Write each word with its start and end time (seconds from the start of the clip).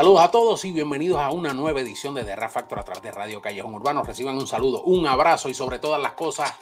Saludos 0.00 0.22
a 0.22 0.30
todos 0.30 0.64
y 0.64 0.72
bienvenidos 0.72 1.18
a 1.18 1.30
una 1.30 1.52
nueva 1.52 1.82
edición 1.82 2.14
de 2.14 2.24
The 2.24 2.34
Rap 2.34 2.52
Factor 2.52 2.78
a 2.78 2.82
través 2.84 3.02
de 3.02 3.10
Radio 3.10 3.42
Callejón 3.42 3.74
Urbano. 3.74 4.02
Reciban 4.02 4.34
un 4.34 4.46
saludo, 4.46 4.82
un 4.84 5.06
abrazo 5.06 5.50
y 5.50 5.54
sobre 5.54 5.78
todas 5.78 6.00
las 6.00 6.14
cosas, 6.14 6.54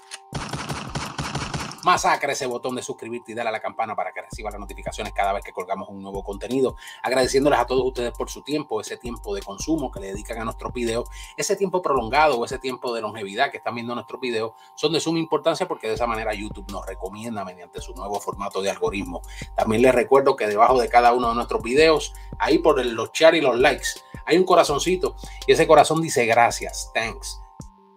Masacre 1.89 2.35
ese 2.35 2.45
botón 2.45 2.75
de 2.75 2.83
suscribirte 2.83 3.33
y 3.33 3.35
darle 3.35 3.49
a 3.49 3.53
la 3.53 3.61
campana 3.61 3.97
para 3.97 4.13
que 4.13 4.21
reciba 4.21 4.51
las 4.51 4.61
notificaciones 4.61 5.15
cada 5.15 5.33
vez 5.33 5.43
que 5.43 5.53
colgamos 5.53 5.89
un 5.89 6.03
nuevo 6.03 6.23
contenido. 6.23 6.77
Agradeciéndoles 7.03 7.59
a 7.59 7.67
todos 7.67 7.83
ustedes 7.83 8.13
por 8.13 8.29
su 8.29 8.43
tiempo, 8.43 8.83
ese 8.83 8.99
tiempo 8.99 9.35
de 9.35 9.41
consumo 9.41 9.91
que 9.91 9.99
le 9.99 10.09
dedican 10.09 10.39
a 10.39 10.45
nuestros 10.45 10.71
videos, 10.75 11.09
ese 11.39 11.57
tiempo 11.57 11.81
prolongado 11.81 12.39
o 12.39 12.45
ese 12.45 12.59
tiempo 12.59 12.95
de 12.95 13.01
longevidad 13.01 13.51
que 13.51 13.57
están 13.57 13.75
viendo 13.75 13.95
nuestros 13.95 14.21
videos, 14.21 14.53
son 14.75 14.93
de 14.93 15.01
suma 15.01 15.19
importancia 15.19 15.67
porque 15.67 15.89
de 15.89 15.95
esa 15.95 16.07
manera 16.07 16.35
YouTube 16.35 16.71
nos 16.71 16.85
recomienda 16.85 17.43
mediante 17.43 17.81
su 17.81 17.95
nuevo 17.95 18.21
formato 18.21 18.61
de 18.61 18.69
algoritmo. 18.69 19.23
También 19.57 19.81
les 19.81 19.95
recuerdo 19.95 20.37
que 20.37 20.47
debajo 20.47 20.79
de 20.79 20.91
cada 20.91 21.15
uno 21.15 21.31
de 21.31 21.37
nuestros 21.37 21.63
videos, 21.63 22.13
ahí 22.39 22.59
por 22.59 22.85
los 22.85 23.13
share 23.13 23.37
y 23.37 23.41
los 23.41 23.59
likes, 23.59 23.89
hay 24.27 24.37
un 24.37 24.45
corazoncito 24.45 25.17
y 25.47 25.53
ese 25.53 25.67
corazón 25.67 26.03
dice 26.03 26.27
gracias, 26.27 26.91
thanks 26.93 27.41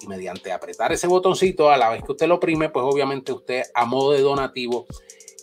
y 0.04 0.08
mediante 0.08 0.52
apretar 0.52 0.92
ese 0.92 1.08
botoncito 1.08 1.70
a 1.70 1.78
la 1.78 1.90
vez 1.90 2.04
que 2.04 2.12
usted 2.12 2.28
lo 2.28 2.36
oprime, 2.36 2.70
pues 2.70 2.86
obviamente 2.86 3.32
usted 3.32 3.64
a 3.74 3.86
modo 3.86 4.14
de 4.14 4.22
donativo 4.22 4.86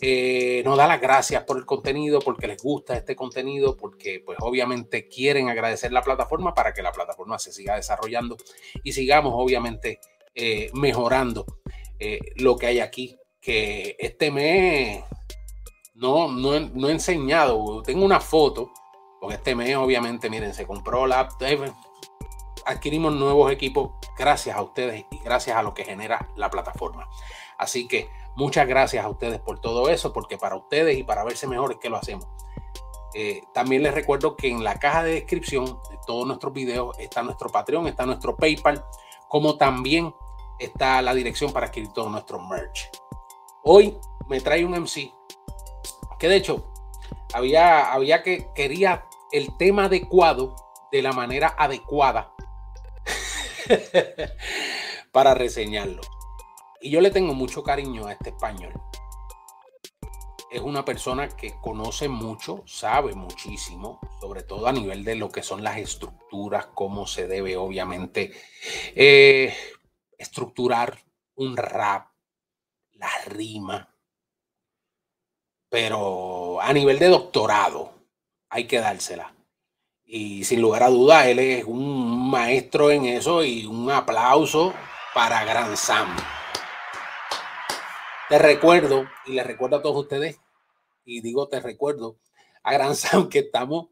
eh, 0.01 0.61
nos 0.63 0.77
da 0.77 0.87
las 0.87 1.01
gracias 1.01 1.43
por 1.43 1.57
el 1.57 1.65
contenido, 1.65 2.19
porque 2.19 2.47
les 2.47 2.61
gusta 2.61 2.95
este 2.95 3.15
contenido, 3.15 3.75
porque 3.75 4.21
pues 4.25 4.37
obviamente 4.41 5.07
quieren 5.07 5.49
agradecer 5.49 5.91
la 5.91 6.01
plataforma 6.01 6.53
para 6.53 6.73
que 6.73 6.81
la 6.81 6.91
plataforma 6.91 7.37
se 7.37 7.51
siga 7.51 7.75
desarrollando 7.75 8.37
y 8.83 8.93
sigamos 8.93 9.33
obviamente 9.35 9.99
eh, 10.35 10.69
mejorando 10.73 11.45
eh, 11.99 12.19
lo 12.37 12.55
que 12.55 12.67
hay 12.67 12.79
aquí, 12.79 13.17
que 13.41 13.97
este 13.99 14.31
mes 14.31 15.03
no, 15.95 16.31
no, 16.31 16.57
no 16.59 16.87
he 16.87 16.91
enseñado, 16.91 17.83
tengo 17.83 18.05
una 18.05 18.21
foto, 18.21 18.71
porque 19.19 19.35
este 19.35 19.53
mes 19.53 19.75
obviamente, 19.75 20.29
miren, 20.29 20.53
se 20.53 20.65
compró 20.65 21.07
la 21.07 21.27
adquirimos 22.69 23.13
nuevos 23.13 23.51
equipos 23.51 23.91
gracias 24.15 24.55
a 24.55 24.61
ustedes 24.61 25.05
y 25.09 25.17
gracias 25.19 25.57
a 25.57 25.63
lo 25.63 25.73
que 25.73 25.83
genera 25.83 26.29
la 26.35 26.51
plataforma. 26.51 27.09
Así 27.57 27.87
que 27.87 28.09
muchas 28.35 28.67
gracias 28.67 29.03
a 29.03 29.09
ustedes 29.09 29.39
por 29.39 29.59
todo 29.59 29.89
eso, 29.89 30.13
porque 30.13 30.37
para 30.37 30.55
ustedes 30.55 30.97
y 30.97 31.03
para 31.03 31.23
verse 31.23 31.47
mejor 31.47 31.71
es 31.71 31.77
que 31.79 31.89
lo 31.89 31.97
hacemos. 31.97 32.27
Eh, 33.15 33.43
también 33.53 33.81
les 33.81 33.93
recuerdo 33.93 34.35
que 34.35 34.49
en 34.49 34.63
la 34.63 34.77
caja 34.77 35.03
de 35.03 35.13
descripción 35.13 35.65
de 35.65 35.97
todos 36.05 36.27
nuestros 36.27 36.53
videos 36.53 36.97
está 36.99 37.23
nuestro 37.23 37.49
Patreon, 37.49 37.87
está 37.87 38.05
nuestro 38.05 38.35
PayPal, 38.35 38.85
como 39.27 39.57
también 39.57 40.13
está 40.59 41.01
la 41.01 41.15
dirección 41.15 41.51
para 41.51 41.67
adquirir 41.67 41.91
todo 41.91 42.07
nuestro 42.09 42.39
merch. 42.39 42.91
Hoy 43.63 43.97
me 44.27 44.39
trae 44.41 44.63
un 44.63 44.79
MC 44.79 45.11
que 46.19 46.27
de 46.27 46.35
hecho 46.35 46.71
había, 47.33 47.91
había 47.91 48.21
que 48.21 48.51
quería 48.53 49.05
el 49.31 49.57
tema 49.57 49.85
adecuado 49.85 50.53
de 50.91 51.01
la 51.01 51.13
manera 51.13 51.55
adecuada 51.57 52.35
para 55.11 55.33
reseñarlo. 55.33 56.01
Y 56.81 56.91
yo 56.91 57.01
le 57.01 57.11
tengo 57.11 57.33
mucho 57.33 57.63
cariño 57.63 58.07
a 58.07 58.13
este 58.13 58.29
español. 58.29 58.73
Es 60.51 60.61
una 60.61 60.83
persona 60.83 61.27
que 61.27 61.53
conoce 61.61 62.09
mucho, 62.09 62.63
sabe 62.65 63.13
muchísimo, 63.13 63.99
sobre 64.19 64.41
todo 64.41 64.67
a 64.67 64.71
nivel 64.71 65.03
de 65.03 65.15
lo 65.15 65.29
que 65.29 65.43
son 65.43 65.63
las 65.63 65.77
estructuras, 65.77 66.67
cómo 66.73 67.05
se 67.05 67.27
debe 67.27 67.55
obviamente 67.55 68.33
eh, 68.95 69.55
estructurar 70.17 70.97
un 71.35 71.55
rap, 71.55 72.07
la 72.93 73.11
rima. 73.27 73.95
Pero 75.69 76.59
a 76.61 76.73
nivel 76.73 76.97
de 76.97 77.09
doctorado 77.09 77.93
hay 78.49 78.65
que 78.65 78.79
dársela. 78.79 79.35
Y 80.11 80.43
sin 80.43 80.59
lugar 80.59 80.81
a 80.81 80.89
duda, 80.89 81.29
él 81.29 81.37
es 81.37 81.65
un 81.65 82.31
maestro 82.31 82.89
en 82.89 83.05
eso 83.05 83.43
y 83.43 83.67
un 83.67 83.91
aplauso 83.91 84.73
para 85.13 85.45
Gran 85.45 85.77
Sam. 85.77 86.17
Te 88.27 88.39
recuerdo, 88.39 89.07
y 89.27 89.33
le 89.33 89.43
recuerdo 89.43 89.75
a 89.75 89.81
todos 89.83 89.97
ustedes, 89.97 90.39
y 91.05 91.21
digo 91.21 91.47
te 91.47 91.59
recuerdo, 91.59 92.17
a 92.63 92.73
Gran 92.73 92.95
Sam 92.95 93.29
que 93.29 93.37
estamos 93.37 93.89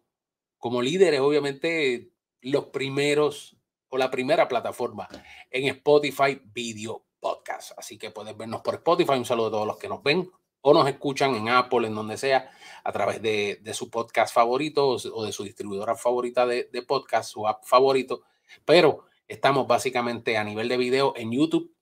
como 0.58 0.82
líderes, 0.82 1.20
obviamente, 1.20 2.10
los 2.42 2.66
primeros 2.66 3.56
o 3.90 4.00
la 4.00 4.10
primera 4.10 4.48
plataforma 4.48 5.08
en 5.52 5.68
Spotify 5.68 6.42
Video 6.46 7.06
Podcast. 7.20 7.74
Así 7.78 8.00
que 8.00 8.10
puedes 8.10 8.36
vernos 8.36 8.62
por 8.62 8.74
Spotify. 8.74 9.14
Un 9.14 9.26
saludo 9.26 9.48
a 9.48 9.52
todos 9.52 9.68
los 9.68 9.78
que 9.78 9.88
nos 9.88 10.02
ven 10.02 10.28
o 10.62 10.74
nos 10.74 10.90
escuchan 10.90 11.36
en 11.36 11.50
Apple, 11.50 11.86
en 11.86 11.94
donde 11.94 12.18
sea, 12.18 12.50
a 12.88 12.92
través 12.94 13.22
de, 13.22 13.60
su 13.74 13.90
podcast 13.90 14.34
favorito 14.34 14.88
o, 14.88 15.26
de 15.26 15.34
su 15.34 15.44
distribuidora 15.44 15.98
favorita 15.98 16.46
de, 16.46 16.64
podcast, 16.88 17.30
su 17.30 17.46
app 17.46 17.66
favorito. 17.66 18.22
Pero 18.64 19.04
estamos 19.28 19.68
básicamente 19.68 20.38
a 20.38 20.46
nivel 20.46 20.70
de 20.70 20.78
video 20.78 21.14
en 21.18 21.34
YouTube 21.34 21.76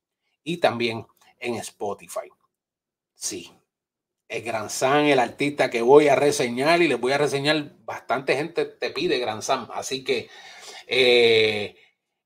y 0.43 0.57
también 0.57 1.05
en 1.37 1.55
Spotify. 1.57 2.27
Sí, 3.13 3.51
es 4.27 4.43
Gran 4.43 4.71
Sam, 4.71 5.05
el 5.05 5.19
artista 5.19 5.69
que 5.69 5.83
voy 5.83 6.07
a 6.07 6.15
reseñar 6.15 6.81
y 6.81 6.87
les 6.87 6.99
voy 6.99 7.11
a 7.11 7.19
reseñar. 7.19 7.75
Bastante 7.85 8.35
gente 8.35 8.65
te 8.65 8.89
pide 8.89 9.19
Gran 9.19 9.43
Sam, 9.43 9.67
así 9.75 10.03
que 10.03 10.27
eh, 10.87 11.75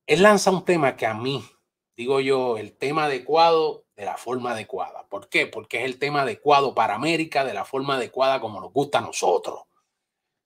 él 0.08 0.24
lanza 0.24 0.52
un 0.52 0.64
tema 0.64 0.96
que 0.96 1.06
a 1.06 1.14
mí, 1.14 1.44
digo 1.98 2.22
yo, 2.22 2.58
el 2.58 2.78
tema 2.78 3.06
adecuado 3.06 3.89
de 4.00 4.06
la 4.06 4.16
forma 4.16 4.52
adecuada. 4.52 5.06
¿Por 5.10 5.28
qué? 5.28 5.46
Porque 5.46 5.80
es 5.80 5.84
el 5.84 6.00
tema 6.00 6.22
adecuado 6.22 6.74
para 6.74 6.96
América, 6.96 7.44
de 7.44 7.54
la 7.54 7.66
forma 7.66 7.96
adecuada 7.96 8.40
como 8.40 8.62
nos 8.62 8.72
gusta 8.72 9.00
a 9.00 9.02
nosotros. 9.02 9.64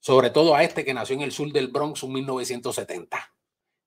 Sobre 0.00 0.30
todo 0.30 0.56
a 0.56 0.64
este 0.64 0.84
que 0.84 0.92
nació 0.92 1.14
en 1.14 1.22
el 1.22 1.30
sur 1.30 1.52
del 1.52 1.68
Bronx 1.68 2.02
en 2.02 2.14
1970. 2.14 3.32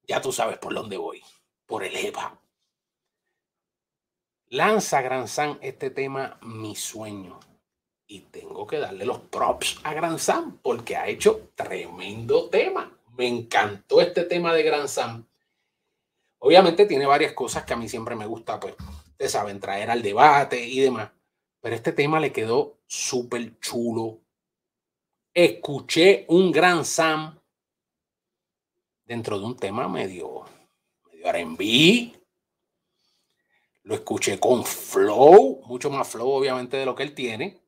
Ya 0.04 0.22
tú 0.22 0.32
sabes 0.32 0.58
por 0.58 0.74
dónde 0.74 0.96
voy. 0.96 1.22
Por 1.66 1.84
el 1.84 1.98
EVA. 1.98 2.40
Lanza 4.48 5.02
Gran 5.02 5.28
San 5.28 5.60
este 5.62 5.90
tema 5.90 6.40
Mi 6.44 6.74
Sueño. 6.74 7.38
Y 8.08 8.22
tengo 8.22 8.66
que 8.66 8.80
darle 8.80 9.04
los 9.04 9.20
props 9.20 9.82
a 9.84 9.94
Gran 9.94 10.18
Sam 10.18 10.60
porque 10.62 10.96
ha 10.96 11.10
hecho 11.10 11.50
tremendo 11.56 12.48
tema. 12.50 12.98
Me 13.18 13.28
encantó 13.28 14.00
este 14.00 14.24
tema 14.24 14.54
de 14.54 14.64
Gran 14.64 14.88
Sam. 14.88 15.28
Obviamente 16.40 16.86
tiene 16.86 17.06
varias 17.06 17.34
cosas 17.34 17.66
que 17.66 17.74
a 17.74 17.76
mí 17.76 17.90
siempre 17.90 18.16
me 18.16 18.28
gusta 18.28 18.62
pues 18.62 18.74
ustedes 19.18 19.32
saben, 19.32 19.60
traer 19.60 19.90
al 19.90 20.04
debate 20.04 20.64
y 20.64 20.80
demás. 20.80 21.10
Pero 21.60 21.76
este 21.76 21.92
tema 21.92 22.20
le 22.20 22.32
quedó 22.32 22.78
súper 22.86 23.60
chulo. 23.60 24.22
Escuché 25.34 26.26
un 26.30 26.52
gran 26.52 26.86
Sam 26.86 27.40
dentro 29.06 29.40
de 29.40 29.46
un 29.46 29.58
tema 29.58 29.88
medio, 29.88 30.46
medio 31.12 31.32
RB. 31.32 32.14
Lo 33.82 33.96
escuché 33.96 34.40
con 34.40 34.64
flow, 34.64 35.64
mucho 35.66 35.90
más 35.90 36.08
flow 36.08 36.30
obviamente 36.30 36.78
de 36.78 36.86
lo 36.86 36.94
que 36.94 37.02
él 37.02 37.16
tiene. 37.16 37.60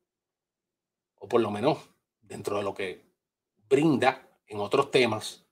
O 1.16 1.26
por 1.26 1.40
lo 1.40 1.50
menos 1.50 1.78
dentro 2.20 2.58
de 2.58 2.62
lo 2.62 2.74
que 2.74 3.04
brinda 3.68 4.22
en 4.46 4.60
otros 4.60 4.92
temas. 4.92 5.44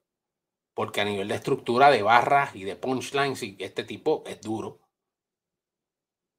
Porque 0.75 1.01
a 1.01 1.05
nivel 1.05 1.27
de 1.27 1.35
estructura 1.35 1.91
de 1.91 2.03
barras 2.03 2.55
y 2.55 2.63
de 2.63 2.77
punchlines, 2.77 3.43
y 3.43 3.57
este 3.59 3.83
tipo 3.83 4.23
es 4.29 4.41
duro 4.41 4.88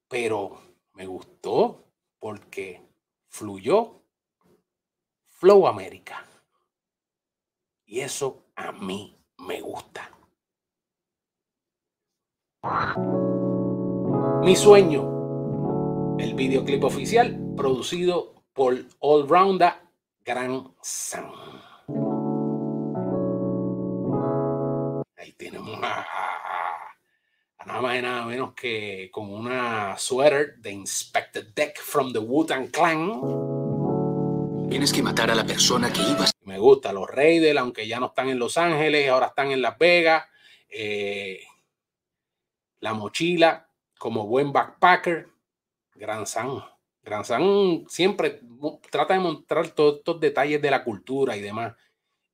pero 0.09 0.59
me 0.93 1.05
gustó 1.05 1.85
porque 2.17 2.81
fluyó 3.27 4.01
Flow 5.23 5.67
América. 5.67 6.25
Y 7.85 8.01
eso 8.01 8.43
a 8.55 8.73
mí 8.73 9.15
me 9.37 9.61
gusta. 9.61 10.11
Mi 14.43 14.55
sueño, 14.55 16.17
el 16.19 16.33
videoclip 16.33 16.83
oficial 16.83 17.53
producido 17.55 18.43
por 18.53 18.75
All 18.99 19.27
Rounder 19.29 19.73
Gran 20.25 20.73
Sam. 20.81 21.31
Nada 27.65 27.81
más 27.81 27.97
y 27.97 28.01
nada 28.01 28.25
menos 28.25 28.53
que 28.53 29.09
con 29.11 29.33
una 29.33 29.97
sweater 29.97 30.57
de 30.57 30.71
Inspector 30.71 31.53
Deck 31.53 31.79
from 31.79 32.13
the 32.13 32.19
Wu-Tang 32.19 32.67
Clan. 32.67 33.21
Tienes 34.69 34.93
que 34.93 35.01
matar 35.01 35.31
a 35.31 35.35
la 35.35 35.45
persona 35.45 35.91
que 35.91 36.01
ibas. 36.01 36.31
Me 36.43 36.59
gusta 36.59 36.93
los 36.93 37.09
Raiders, 37.09 37.59
aunque 37.59 37.87
ya 37.87 37.99
no 37.99 38.07
están 38.07 38.29
en 38.29 38.39
Los 38.39 38.57
Ángeles, 38.57 39.09
ahora 39.09 39.27
están 39.27 39.51
en 39.51 39.61
Las 39.61 39.77
Vegas. 39.77 40.25
Eh, 40.69 41.41
la 42.79 42.93
mochila, 42.93 43.67
como 43.97 44.27
buen 44.27 44.53
backpacker, 44.53 45.27
Gran 45.95 46.25
San. 46.27 46.63
Gran 47.01 47.25
San 47.25 47.85
siempre 47.87 48.41
trata 48.89 49.15
de 49.15 49.19
mostrar 49.19 49.69
todos 49.69 49.97
estos 49.97 50.19
detalles 50.19 50.61
de 50.61 50.71
la 50.71 50.83
cultura 50.83 51.35
y 51.35 51.41
demás. 51.41 51.75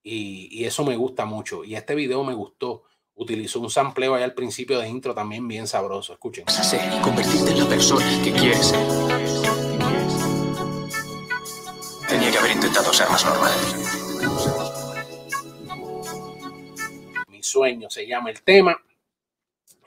Y, 0.04 0.50
y 0.52 0.66
eso 0.66 0.84
me 0.84 0.98
gusta 0.98 1.26
mucho. 1.26 1.64
Y 1.64 1.76
este 1.76 1.96
video 1.96 2.24
me 2.24 2.34
gustó 2.34 2.84
utilizó 3.16 3.60
un 3.60 3.70
sampleo 3.70 4.16
ahí 4.16 4.24
al 4.24 4.34
principio 4.34 4.80
de 4.80 4.88
intro 4.88 5.14
también 5.14 5.48
bien 5.48 5.68
sabroso. 5.68 6.14
Escuchen. 6.14 6.48
Ser 6.48 6.94
y 6.94 7.02
convertirte 7.02 7.52
en 7.52 7.60
la 7.60 7.66
persona 7.66 8.06
que 8.24 8.32
quieres 8.32 8.68
ser. 8.68 8.88
Tenía 12.08 12.32
que 12.32 12.38
haber 12.38 12.52
intentado 12.52 12.94
ser 12.94 13.10
más 13.10 13.26
normal. 13.26 13.52
sueño 17.46 17.90
se 17.90 18.06
llama 18.06 18.32
el 18.32 18.42
tema. 18.42 18.82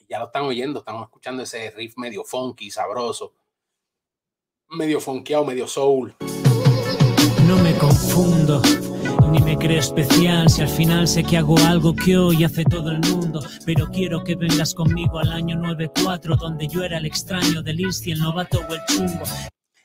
Ya 0.09 0.19
lo 0.19 0.27
están 0.27 0.45
oyendo, 0.45 0.79
estamos 0.79 1.03
escuchando 1.03 1.43
ese 1.43 1.71
riff 1.73 1.99
medio 1.99 2.25
funky, 2.25 2.71
sabroso, 2.71 3.35
medio 4.71 5.01
funkeado, 5.01 5.45
medio 5.45 5.67
soul. 5.67 6.17
No 7.47 7.59
me 7.59 7.77
confundo, 7.77 8.63
me 9.49 9.57
creo 9.57 9.79
especial 9.79 10.51
si 10.51 10.61
al 10.61 10.69
final 10.69 11.09
sé 11.09 11.25
que 11.25 11.39
hago 11.39 11.57
algo 11.61 11.97
que 11.97 12.19
hoy 12.19 12.45
hace 12.45 12.65
todo 12.65 12.91
el 12.91 13.01
mundo. 13.01 13.41
Pero 13.65 13.87
quiero 13.87 14.23
que 14.23 14.35
vengas 14.35 14.75
conmigo 14.75 15.19
al 15.19 15.33
año 15.33 15.57
94, 15.57 16.37
donde 16.37 16.69
yo 16.69 16.85
era 16.85 16.99
el 16.99 17.07
extraño 17.07 17.63
del 17.63 17.81
Insti, 17.81 18.13
el 18.13 18.19
novato 18.19 18.61
o 18.69 18.75
el 18.75 18.85
chungo. 18.85 19.25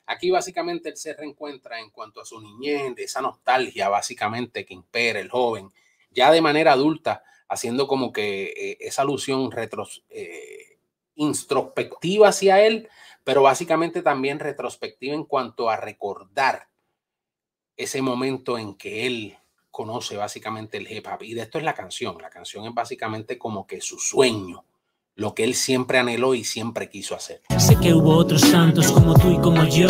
Aquí 0.06 0.32
básicamente 0.32 0.90
él 0.90 0.98
se 0.98 1.14
reencuentra 1.14 1.80
en 1.80 1.92
cuanto 1.92 2.20
a 2.20 2.26
su 2.26 2.42
niñez, 2.42 2.94
de 2.94 3.04
esa 3.04 3.22
nostalgia 3.22 3.88
básicamente 3.88 4.66
que 4.66 4.74
impera 4.74 5.22
el 5.22 5.30
joven, 5.30 5.70
ya 6.12 6.30
de 6.30 6.42
manera 6.42 6.74
adulta, 6.74 7.24
haciendo 7.48 7.88
como 7.88 8.12
que 8.12 8.48
eh, 8.58 8.78
esa 8.82 9.04
alusión 9.04 9.50
retros, 9.50 10.04
eh, 10.10 10.78
introspectiva 11.16 12.28
hacia 12.28 12.62
él, 12.62 12.90
pero 13.24 13.44
básicamente 13.44 14.02
también 14.02 14.40
retrospectiva 14.40 15.16
en 15.16 15.24
cuanto 15.24 15.70
a 15.70 15.78
recordar 15.78 16.68
ese 17.78 18.02
momento 18.02 18.58
en 18.58 18.76
que 18.76 19.08
él 19.08 19.38
conoce 19.74 20.16
básicamente 20.16 20.78
el 20.78 20.90
hip 20.90 21.08
hop. 21.08 21.24
Y 21.24 21.34
de 21.34 21.42
esto 21.42 21.58
es 21.58 21.64
la 21.64 21.74
canción. 21.74 22.16
La 22.22 22.30
canción 22.30 22.64
es 22.66 22.74
básicamente 22.76 23.40
como 23.40 23.66
que 23.66 23.82
su 23.82 23.98
sueño, 23.98 24.64
lo 25.16 25.34
que 25.34 25.44
él 25.44 25.56
siempre 25.56 25.98
anheló 25.98 26.36
y 26.36 26.44
siempre 26.44 26.90
quiso 26.90 27.16
hacer. 27.16 27.42
Sé 27.58 27.76
que 27.82 27.92
hubo 27.92 28.16
otros 28.16 28.50
tantos 28.52 28.92
como 28.92 29.16
tú 29.16 29.32
y 29.32 29.40
como 29.40 29.64
yo, 29.66 29.88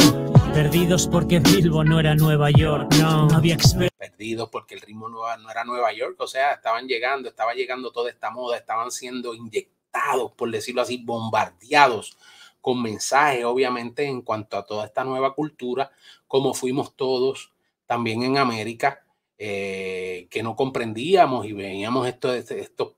perdidos 0.53 1.07
porque 1.07 1.39
Bilbo 1.39 1.83
no 1.83 1.99
era 1.99 2.15
Nueva 2.15 2.49
York, 2.49 2.93
no, 2.97 3.27
no 3.27 3.35
había 3.35 3.57
Perdidos 3.97 4.49
porque 4.49 4.75
el 4.75 4.81
ritmo 4.81 5.09
no, 5.09 5.37
no 5.37 5.51
era 5.51 5.65
Nueva 5.65 5.91
York, 5.91 6.15
o 6.19 6.27
sea, 6.27 6.53
estaban 6.53 6.87
llegando, 6.87 7.27
estaba 7.27 7.53
llegando 7.53 7.91
toda 7.91 8.09
esta 8.09 8.31
moda, 8.31 8.57
estaban 8.57 8.89
siendo 8.89 9.33
inyectados, 9.33 10.31
por 10.31 10.49
decirlo 10.49 10.81
así, 10.81 10.97
bombardeados 10.97 12.17
con 12.61 12.81
mensajes, 12.81 13.43
obviamente, 13.43 14.05
en 14.05 14.21
cuanto 14.21 14.57
a 14.57 14.65
toda 14.65 14.85
esta 14.85 15.03
nueva 15.03 15.33
cultura, 15.33 15.91
como 16.25 16.53
fuimos 16.53 16.95
todos 16.95 17.51
también 17.85 18.23
en 18.23 18.37
América, 18.37 19.02
eh, 19.45 20.29
que 20.29 20.41
no 20.41 20.55
comprendíamos 20.55 21.45
y 21.45 21.51
veíamos 21.51 22.07
esto, 22.07 22.33
esto, 22.33 22.97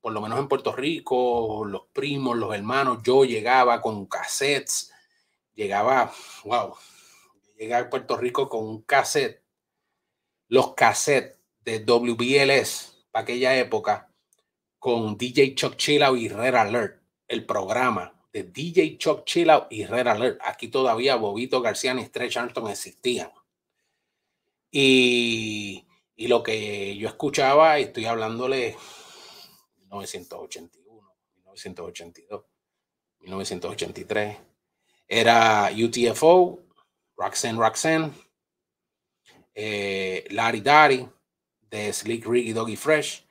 por 0.00 0.12
lo 0.12 0.20
menos 0.20 0.40
en 0.40 0.48
Puerto 0.48 0.74
Rico, 0.74 1.64
los 1.64 1.82
primos, 1.92 2.36
los 2.36 2.52
hermanos, 2.52 3.04
yo 3.04 3.24
llegaba 3.24 3.80
con 3.80 4.06
cassettes, 4.06 4.92
llegaba, 5.54 6.12
wow, 6.42 6.74
llegué 7.56 7.72
a 7.76 7.88
Puerto 7.88 8.16
Rico 8.16 8.48
con 8.48 8.64
un 8.64 8.82
cassette, 8.82 9.44
los 10.48 10.74
cassettes 10.74 11.38
de 11.60 11.78
WBLS 11.78 13.06
para 13.12 13.22
aquella 13.22 13.56
época, 13.56 14.12
con 14.80 15.16
DJ 15.16 15.54
Chuck 15.54 15.76
Chillout 15.76 16.18
y 16.18 16.28
Red 16.28 16.56
Alert, 16.56 17.00
el 17.28 17.46
programa 17.46 18.12
de 18.32 18.42
DJ 18.42 18.98
Chuck 18.98 19.24
Chillout 19.24 19.68
y 19.70 19.86
Red 19.86 20.08
Alert. 20.08 20.40
Aquí 20.42 20.66
todavía 20.66 21.14
Bobito 21.14 21.62
García 21.62 21.94
y 21.94 22.04
Stretch 22.04 22.38
Armstrong 22.38 22.70
existían. 22.70 23.30
Y, 24.78 25.86
lo 26.18 26.42
que 26.42 26.98
yo 26.98 27.08
escuchaba, 27.08 27.80
y 27.80 27.84
estoy 27.84 28.04
hablándole 28.04 28.76
1981, 29.78 31.14
1982, 31.34 32.44
1983, 33.20 34.36
era 35.08 35.70
UTFO, 35.72 36.60
Roxanne 37.16 37.58
Roxanne, 37.58 38.12
eh, 39.54 40.26
Larry 40.28 40.60
Daddy 40.60 41.08
de 41.70 41.90
Slick 41.94 42.26
Rick 42.26 42.48
y 42.48 42.52
Doggy 42.52 42.76
Fresh, 42.76 43.26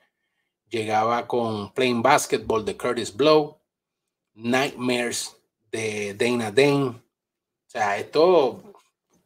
llegaba 0.68 1.28
con 1.28 1.72
Playing 1.74 2.02
Basketball 2.02 2.64
de 2.64 2.76
Curtis 2.76 3.14
Blow, 3.14 3.60
Nightmares 4.34 5.36
de 5.70 6.12
Dana 6.14 6.50
Dane. 6.50 6.88
O 6.88 7.68
sea, 7.68 7.98
esto 7.98 8.75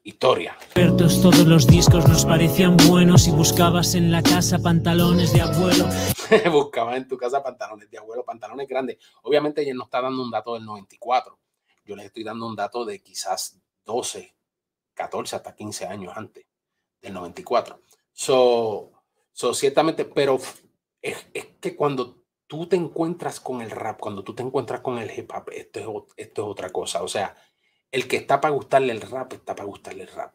historia. 0.02 0.56
Todos 0.74 1.46
los 1.46 1.66
discos 1.66 2.08
nos 2.08 2.24
parecían 2.24 2.76
buenos 2.88 3.28
y 3.28 3.30
buscabas 3.30 3.94
en 3.94 4.10
la 4.10 4.22
casa 4.22 4.58
pantalones 4.58 5.32
de 5.32 5.42
abuelo. 5.42 5.86
buscabas 6.52 6.96
en 6.96 7.08
tu 7.08 7.16
casa 7.16 7.42
pantalones 7.42 7.90
de 7.90 7.98
abuelo, 7.98 8.24
pantalones 8.24 8.68
grandes. 8.68 8.98
Obviamente 9.22 9.62
ella 9.62 9.74
no 9.74 9.84
está 9.84 10.00
dando 10.00 10.22
un 10.22 10.30
dato 10.30 10.54
del 10.54 10.64
94. 10.64 11.38
Yo 11.84 11.96
les 11.96 12.06
estoy 12.06 12.24
dando 12.24 12.46
un 12.46 12.56
dato 12.56 12.84
de 12.84 13.02
quizás 13.02 13.60
12, 13.84 14.34
14, 14.94 15.36
hasta 15.36 15.54
15 15.54 15.86
años 15.86 16.12
antes 16.16 16.46
del 17.00 17.12
94. 17.12 17.82
So, 18.12 18.92
so 19.32 19.54
ciertamente, 19.54 20.04
pero 20.04 20.38
es, 21.02 21.26
es 21.34 21.46
que 21.60 21.76
cuando 21.76 22.20
tú 22.46 22.66
te 22.66 22.76
encuentras 22.76 23.38
con 23.38 23.60
el 23.60 23.70
rap, 23.70 24.00
cuando 24.00 24.24
tú 24.24 24.34
te 24.34 24.42
encuentras 24.42 24.80
con 24.80 24.98
el 24.98 25.10
hip 25.16 25.30
hop, 25.34 25.50
esto 25.52 25.80
es, 25.80 26.26
esto 26.26 26.42
es 26.42 26.48
otra 26.48 26.70
cosa. 26.70 27.02
O 27.02 27.08
sea, 27.08 27.36
el 27.92 28.06
que 28.06 28.16
está 28.16 28.40
para 28.40 28.54
gustarle 28.54 28.92
el 28.92 29.00
rap, 29.00 29.32
está 29.32 29.54
para 29.54 29.68
gustarle 29.68 30.02
el 30.02 30.08
rap. 30.08 30.34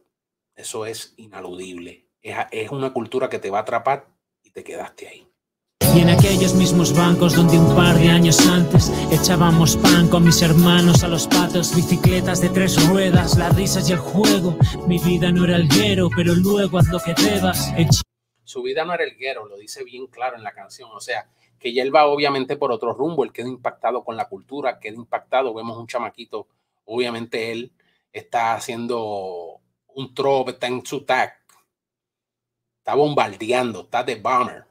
Eso 0.56 0.86
es 0.86 1.14
inaludible. 1.18 2.08
Es, 2.22 2.72
una 2.72 2.92
cultura 2.92 3.30
que 3.30 3.40
te 3.40 3.50
va 3.50 3.60
a 3.60 3.62
atrapar 3.62 4.08
y 4.44 4.50
te 4.50 4.64
quedaste 4.64 5.08
ahí. 5.08 5.28
Y 5.96 6.00
en 6.00 6.10
aquellos 6.10 6.56
mismos 6.56 6.96
bancos 6.96 7.36
donde 7.36 7.58
un 7.58 7.76
par 7.76 7.96
de 7.98 8.10
años 8.10 8.46
antes 8.48 8.92
echábamos 9.12 9.78
pan 9.78 10.10
con 10.10 10.26
mis 10.26 10.42
hermanos 10.42 11.04
a 11.04 11.08
los 11.08 11.28
patos, 11.28 11.74
bicicletas 11.76 12.42
de 12.42 12.50
tres 12.50 12.90
ruedas, 12.90 13.38
las 13.38 13.56
risas 13.56 13.90
y 13.90 13.94
el 13.94 14.00
juego. 14.00 14.58
Mi 14.88 14.98
vida 15.00 15.32
no 15.32 15.46
era 15.46 15.56
el 15.56 15.70
guero, 15.70 16.10
pero 16.16 16.34
luego 16.34 16.80
haz 16.80 16.88
lo 16.90 17.00
que 17.00 17.14
debas. 17.14 17.72
Su 18.44 18.62
vida 18.64 18.84
no 18.84 18.94
era 18.94 19.04
el 19.04 19.16
guero, 19.16 19.46
lo 19.46 19.58
dice 19.58 19.84
bien 19.84 20.08
claro 20.08 20.36
en 20.36 20.44
la 20.44 20.54
canción. 20.54 20.90
O 20.94 21.00
sea, 21.00 21.30
que 21.60 21.74
ya 21.74 21.84
él 21.84 21.96
va 21.96 22.08
obviamente 22.08 22.58
por 22.58 22.72
otro 22.72 22.94
rumbo, 22.94 23.24
él 23.24 23.32
queda 23.32 23.48
impactado 23.48 24.04
con 24.04 24.18
la 24.18 24.28
cultura, 24.28 24.80
queda 24.80 24.96
impactado. 24.96 25.54
Vemos 25.54 25.78
un 25.78 25.88
chamaquito 25.88 26.48
obviamente 26.86 27.52
él 27.52 27.74
está 28.12 28.56
haciendo 28.56 29.62
un 29.88 30.14
trop, 30.14 30.50
está 30.50 30.68
en 30.68 30.86
su 30.86 31.06
tag, 31.06 31.34
está 32.78 32.96
bombardeando, 32.96 33.82
está 33.82 34.04
de 34.04 34.16
bomber. 34.16 34.66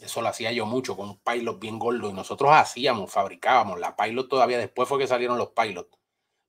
Eso 0.00 0.22
lo 0.22 0.28
hacía 0.28 0.50
yo 0.52 0.64
mucho 0.66 0.96
con 0.96 1.10
un 1.10 1.18
pilot 1.18 1.58
bien 1.60 1.78
gordo 1.78 2.08
y 2.08 2.12
nosotros 2.12 2.50
hacíamos, 2.52 3.10
fabricábamos. 3.10 3.78
La 3.78 3.96
pilot 3.96 4.28
todavía 4.28 4.58
después 4.58 4.88
fue 4.88 4.98
que 4.98 5.06
salieron 5.06 5.38
los 5.38 5.50
pilots, 5.50 5.98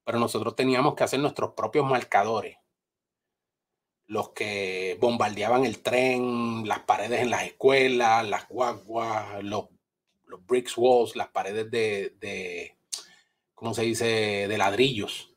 pero 0.04 0.18
nosotros 0.18 0.56
teníamos 0.56 0.94
que 0.94 1.04
hacer 1.04 1.20
nuestros 1.20 1.52
propios 1.52 1.86
marcadores. 1.86 2.56
Los 4.06 4.30
que 4.30 4.96
bombardeaban 5.00 5.64
el 5.64 5.82
tren, 5.82 6.66
las 6.66 6.80
paredes 6.80 7.20
en 7.20 7.30
las 7.30 7.44
escuelas, 7.44 8.26
las 8.26 8.48
guaguas, 8.48 9.42
los 9.42 9.68
bricks 10.46 10.76
walls, 10.76 11.14
las 11.14 11.28
paredes 11.28 11.70
de 11.70 12.76
¿cómo 13.62 13.74
se 13.74 13.82
dice? 13.82 14.48
De 14.48 14.58
ladrillos. 14.58 15.30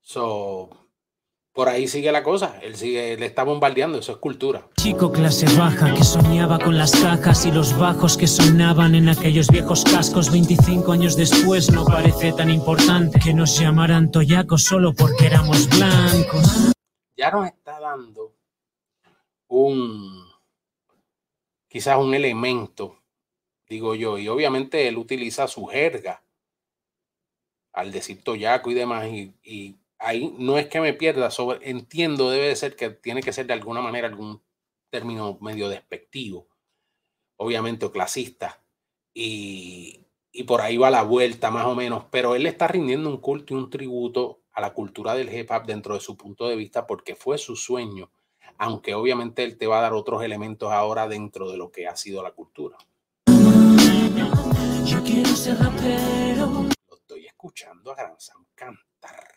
So, 0.00 0.70
por 1.52 1.68
ahí 1.68 1.86
sigue 1.86 2.10
la 2.10 2.22
cosa. 2.22 2.58
Él 2.62 2.76
sigue, 2.76 3.18
le 3.18 3.26
está 3.26 3.44
bombardeando, 3.44 3.98
eso 3.98 4.12
es 4.12 4.18
cultura. 4.18 4.66
Chico 4.78 5.12
clase 5.12 5.44
baja 5.58 5.92
que 5.92 6.02
soñaba 6.02 6.58
con 6.58 6.78
las 6.78 6.92
cajas 6.92 7.44
y 7.44 7.52
los 7.52 7.78
bajos 7.78 8.16
que 8.16 8.26
sonaban 8.26 8.94
en 8.94 9.10
aquellos 9.10 9.48
viejos 9.48 9.84
cascos. 9.84 10.32
25 10.32 10.92
años 10.92 11.14
después 11.14 11.70
no 11.70 11.84
parece 11.84 12.32
tan 12.32 12.48
importante 12.48 13.20
que 13.20 13.34
nos 13.34 13.60
llamaran 13.60 14.10
toyacos 14.10 14.62
solo 14.62 14.94
porque 14.94 15.26
éramos 15.26 15.68
blancos. 15.68 16.72
Ya 17.18 17.30
nos 17.30 17.48
está 17.48 17.78
dando 17.78 18.34
un, 19.48 20.24
quizás 21.68 21.98
un 21.98 22.14
elemento, 22.14 22.96
digo 23.68 23.94
yo, 23.94 24.16
y 24.16 24.26
obviamente 24.28 24.88
él 24.88 24.96
utiliza 24.96 25.46
su 25.48 25.66
jerga 25.66 26.22
al 27.72 27.92
decir 27.92 28.22
toyaco 28.22 28.70
y 28.70 28.74
demás, 28.74 29.08
y, 29.08 29.76
ahí 29.98 30.34
no 30.38 30.58
es 30.58 30.66
que 30.66 30.80
me 30.80 30.94
pierda, 30.94 31.30
sobre, 31.30 31.68
entiendo, 31.70 32.30
debe 32.30 32.48
de 32.48 32.56
ser 32.56 32.74
que 32.76 32.90
tiene 32.90 33.22
que 33.22 33.32
ser 33.32 33.46
de 33.46 33.52
alguna 33.52 33.80
manera 33.80 34.08
algún 34.08 34.42
término 34.90 35.38
medio 35.40 35.68
despectivo, 35.68 36.48
obviamente, 37.36 37.86
o 37.86 37.92
clasista, 37.92 38.60
y, 39.14 40.00
y 40.32 40.44
por 40.44 40.60
ahí 40.60 40.76
va 40.76 40.90
la 40.90 41.02
vuelta 41.02 41.50
más 41.50 41.66
o 41.66 41.74
menos, 41.74 42.04
pero 42.10 42.34
él 42.34 42.46
está 42.46 42.68
rindiendo 42.68 43.08
un 43.08 43.18
culto 43.18 43.54
y 43.54 43.56
un 43.58 43.70
tributo 43.70 44.40
a 44.52 44.60
la 44.60 44.72
cultura 44.72 45.14
del 45.14 45.32
hip 45.32 45.50
hop 45.50 45.64
dentro 45.66 45.94
de 45.94 46.00
su 46.00 46.16
punto 46.16 46.48
de 46.48 46.56
vista 46.56 46.86
porque 46.86 47.14
fue 47.14 47.38
su 47.38 47.56
sueño, 47.56 48.10
aunque 48.58 48.94
obviamente 48.94 49.44
él 49.44 49.56
te 49.56 49.66
va 49.66 49.78
a 49.78 49.82
dar 49.82 49.92
otros 49.92 50.22
elementos 50.22 50.70
ahora 50.72 51.08
dentro 51.08 51.50
de 51.50 51.56
lo 51.56 51.70
que 51.70 51.86
ha 51.86 51.96
sido 51.96 52.22
la 52.22 52.32
cultura. 52.32 52.76
Yo 54.84 55.02
quiero 55.04 55.28
ser 55.30 55.58
rapero 55.58 56.68
escuchando 57.42 57.90
a 57.90 57.96
Gran 57.96 58.20
Sam 58.20 58.46
cantar. 58.54 59.34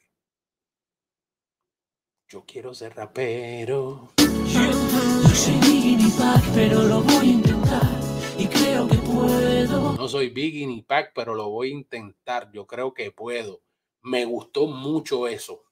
Yo 2.27 2.45
quiero 2.45 2.71
ser 2.71 2.95
rapero. 2.95 4.13
Yo, 4.45 5.29
soy 5.33 5.59
Biggie 5.62 5.97
ni 5.97 6.12
Pac, 6.12 6.43
pero 6.53 6.83
lo 6.83 7.01
voy 7.01 7.15
a 7.15 7.31
intentar. 7.31 8.00
Y 8.38 8.45
creo 8.45 8.88
que 8.88 8.97
puedo. 9.00 9.93
No 9.93 10.07
soy 10.07 10.29
Biggie 10.29 10.67
ni 10.67 10.83
Pac, 10.83 11.13
pero 11.15 11.33
lo 11.33 11.50
voy 11.50 11.69
a 11.69 11.74
intentar. 11.74 12.51
Yo 12.51 12.67
creo 12.67 12.93
que 12.93 13.09
puedo. 13.09 13.63
Me 14.03 14.25
gustó 14.25 14.67
mucho 14.67 15.27
eso. 15.27 15.63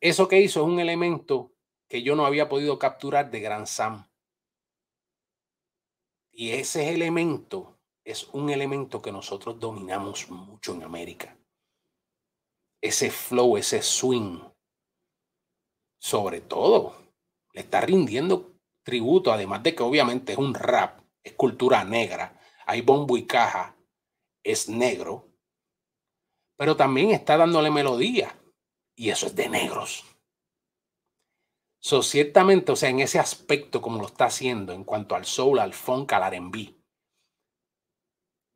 Eso 0.00 0.26
que 0.26 0.40
hizo 0.40 0.62
es 0.62 0.66
un 0.66 0.80
elemento 0.80 1.52
que 1.86 2.02
yo 2.02 2.16
no 2.16 2.26
había 2.26 2.48
podido 2.48 2.76
capturar 2.80 3.30
de 3.30 3.38
Gran 3.38 3.68
Sam. 3.68 4.08
Y 6.32 6.50
ese 6.50 6.92
elemento 6.92 7.78
es 8.04 8.28
un 8.32 8.50
elemento 8.50 9.00
que 9.00 9.10
nosotros 9.10 9.58
dominamos 9.58 10.30
mucho 10.30 10.74
en 10.74 10.82
América. 10.82 11.36
Ese 12.80 13.10
flow, 13.10 13.56
ese 13.56 13.80
swing. 13.80 14.40
Sobre 15.98 16.42
todo, 16.42 16.96
le 17.54 17.62
está 17.62 17.80
rindiendo 17.80 18.52
tributo, 18.82 19.32
además 19.32 19.62
de 19.62 19.74
que 19.74 19.82
obviamente 19.82 20.32
es 20.32 20.38
un 20.38 20.52
rap, 20.52 21.00
es 21.22 21.32
cultura 21.32 21.82
negra, 21.84 22.38
hay 22.66 22.82
bombo 22.82 23.16
y 23.16 23.26
caja, 23.26 23.74
es 24.42 24.68
negro, 24.68 25.26
pero 26.56 26.76
también 26.76 27.10
está 27.10 27.38
dándole 27.38 27.70
melodía 27.70 28.38
y 28.94 29.08
eso 29.08 29.26
es 29.26 29.34
de 29.34 29.48
negros. 29.48 30.04
So, 31.80 32.02
ciertamente, 32.02 32.72
o 32.72 32.76
sea, 32.76 32.90
en 32.90 33.00
ese 33.00 33.18
aspecto 33.18 33.80
como 33.80 33.98
lo 33.98 34.06
está 34.06 34.26
haciendo 34.26 34.72
en 34.72 34.84
cuanto 34.84 35.14
al 35.14 35.24
soul, 35.24 35.58
al 35.58 35.72
funk, 35.74 36.12
al 36.12 36.34
R&B, 36.34 36.74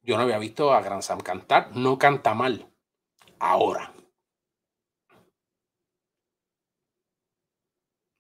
yo 0.09 0.17
no 0.17 0.23
había 0.23 0.39
visto 0.39 0.73
a 0.73 0.81
Gran 0.81 1.03
Sam 1.03 1.21
cantar, 1.21 1.77
no 1.77 1.99
canta 1.99 2.33
mal. 2.33 2.67
Ahora. 3.39 3.93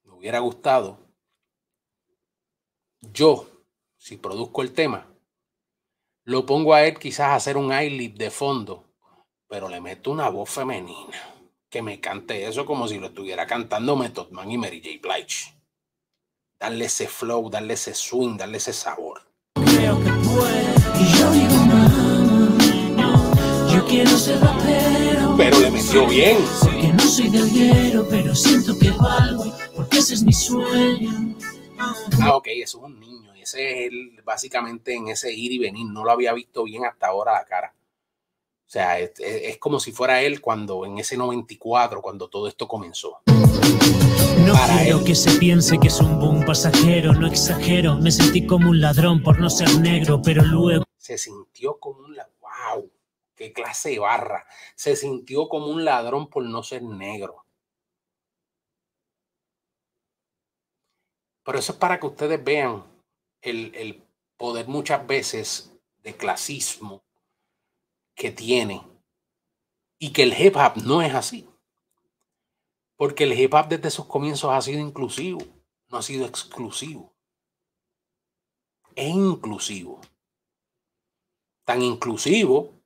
Me 0.04 0.12
hubiera 0.12 0.40
gustado 0.40 0.98
yo, 3.00 3.46
si 3.96 4.18
produzco 4.18 4.60
el 4.60 4.74
tema, 4.74 5.06
lo 6.24 6.44
pongo 6.44 6.74
a 6.74 6.84
él 6.84 6.98
quizás 6.98 7.28
a 7.28 7.36
hacer 7.36 7.56
un 7.56 7.72
eyelid 7.72 8.18
de 8.18 8.30
fondo, 8.30 8.84
pero 9.48 9.70
le 9.70 9.80
meto 9.80 10.10
una 10.10 10.28
voz 10.28 10.50
femenina 10.50 11.16
que 11.70 11.80
me 11.80 12.00
cante 12.00 12.46
eso 12.46 12.66
como 12.66 12.86
si 12.86 12.98
lo 12.98 13.06
estuviera 13.06 13.46
cantando 13.46 13.96
Method 13.96 14.30
Man 14.30 14.50
y 14.50 14.58
Mary 14.58 14.82
J. 14.84 14.98
Blige. 15.00 15.54
Darle 16.60 16.84
ese 16.84 17.08
flow, 17.08 17.48
darle 17.48 17.74
ese 17.74 17.94
swing, 17.94 18.36
darle 18.36 18.58
ese 18.58 18.74
sabor. 18.74 19.22
Creo 19.54 19.98
que 20.00 20.08
Y 21.00 21.18
yo 21.18 21.30
digo, 21.30 21.57
yo 23.88 23.94
quiero 24.04 24.18
ser 24.18 24.40
rapero. 24.40 25.34
Pero 25.36 25.60
le 25.60 25.70
metió 25.70 26.06
bien. 26.06 26.38
Porque 26.60 26.92
no 26.92 27.00
soy 27.00 27.30
pero 28.10 28.34
siento 28.34 28.78
que 28.78 28.90
valgo, 28.90 29.52
porque 29.74 29.98
ese 29.98 30.14
es 30.14 30.22
mi 30.22 30.32
sueño. 30.32 31.36
Ah, 32.20 32.36
ok, 32.36 32.48
eso 32.48 32.78
es 32.78 32.84
un 32.84 33.00
niño. 33.00 33.34
Y 33.36 33.42
ese 33.42 33.86
es 33.86 33.92
él, 33.92 34.20
básicamente, 34.24 34.94
en 34.94 35.08
ese 35.08 35.32
ir 35.32 35.52
y 35.52 35.58
venir. 35.58 35.86
No 35.86 36.04
lo 36.04 36.10
había 36.10 36.32
visto 36.32 36.64
bien 36.64 36.84
hasta 36.84 37.08
ahora 37.08 37.32
la 37.32 37.44
cara. 37.44 37.74
O 38.66 38.70
sea, 38.70 38.98
es, 38.98 39.58
como 39.58 39.80
si 39.80 39.92
fuera 39.92 40.20
él 40.20 40.42
cuando 40.42 40.84
en 40.84 40.98
ese 40.98 41.16
94, 41.16 42.02
cuando 42.02 42.28
todo 42.28 42.48
esto 42.48 42.68
comenzó. 42.68 43.20
No 44.44 44.54
quiero 44.82 45.02
que 45.04 45.14
se 45.14 45.38
piense 45.38 45.78
que 45.78 45.88
es 45.88 46.00
un 46.00 46.18
boom 46.18 46.44
pasajero, 46.44 47.14
no 47.14 47.26
exagero. 47.26 47.96
Me 47.96 48.10
sentí 48.10 48.46
como 48.46 48.70
un 48.70 48.80
ladrón 48.80 49.22
por 49.22 49.40
no 49.40 49.48
ser 49.48 49.80
negro, 49.80 50.20
pero 50.22 50.42
luego. 50.44 50.84
Se 50.98 51.16
sintió 51.16 51.78
como 51.78 52.00
un. 52.00 52.16
¡Wow! 52.16 52.90
¡Qué 53.38 53.52
clase 53.52 53.90
de 53.90 54.00
barra! 54.00 54.44
Se 54.74 54.96
sintió 54.96 55.48
como 55.48 55.68
un 55.68 55.84
ladrón 55.84 56.28
por 56.28 56.42
no 56.42 56.64
ser 56.64 56.82
negro. 56.82 57.46
Pero 61.44 61.60
eso 61.60 61.70
es 61.70 61.78
para 61.78 62.00
que 62.00 62.08
ustedes 62.08 62.42
vean 62.42 62.84
el, 63.40 64.04
poder 64.36 64.66
muchas 64.66 65.06
veces 65.06 65.72
de 66.02 66.16
clasismo 66.16 67.04
que 68.16 68.32
tiene 68.32 68.84
y 70.00 70.12
que 70.12 70.24
el 70.24 70.38
hip 70.38 70.56
hop 70.56 70.82
no 70.82 71.00
es 71.00 71.14
así. 71.14 71.48
Porque 72.96 73.22
el 73.22 73.34
hip 73.34 73.54
hop 73.54 73.68
desde 73.68 73.90
sus 73.92 74.06
comienzos 74.06 74.50
ha 74.50 74.60
sido 74.60 74.80
inclusivo, 74.80 75.38
no 75.90 75.98
ha 75.98 76.02
sido 76.02 76.26
exclusivo. 76.26 77.14
Es 78.96 79.08
inclusivo. 79.08 80.00
Tan 81.64 81.82
inclusivo 81.82 82.77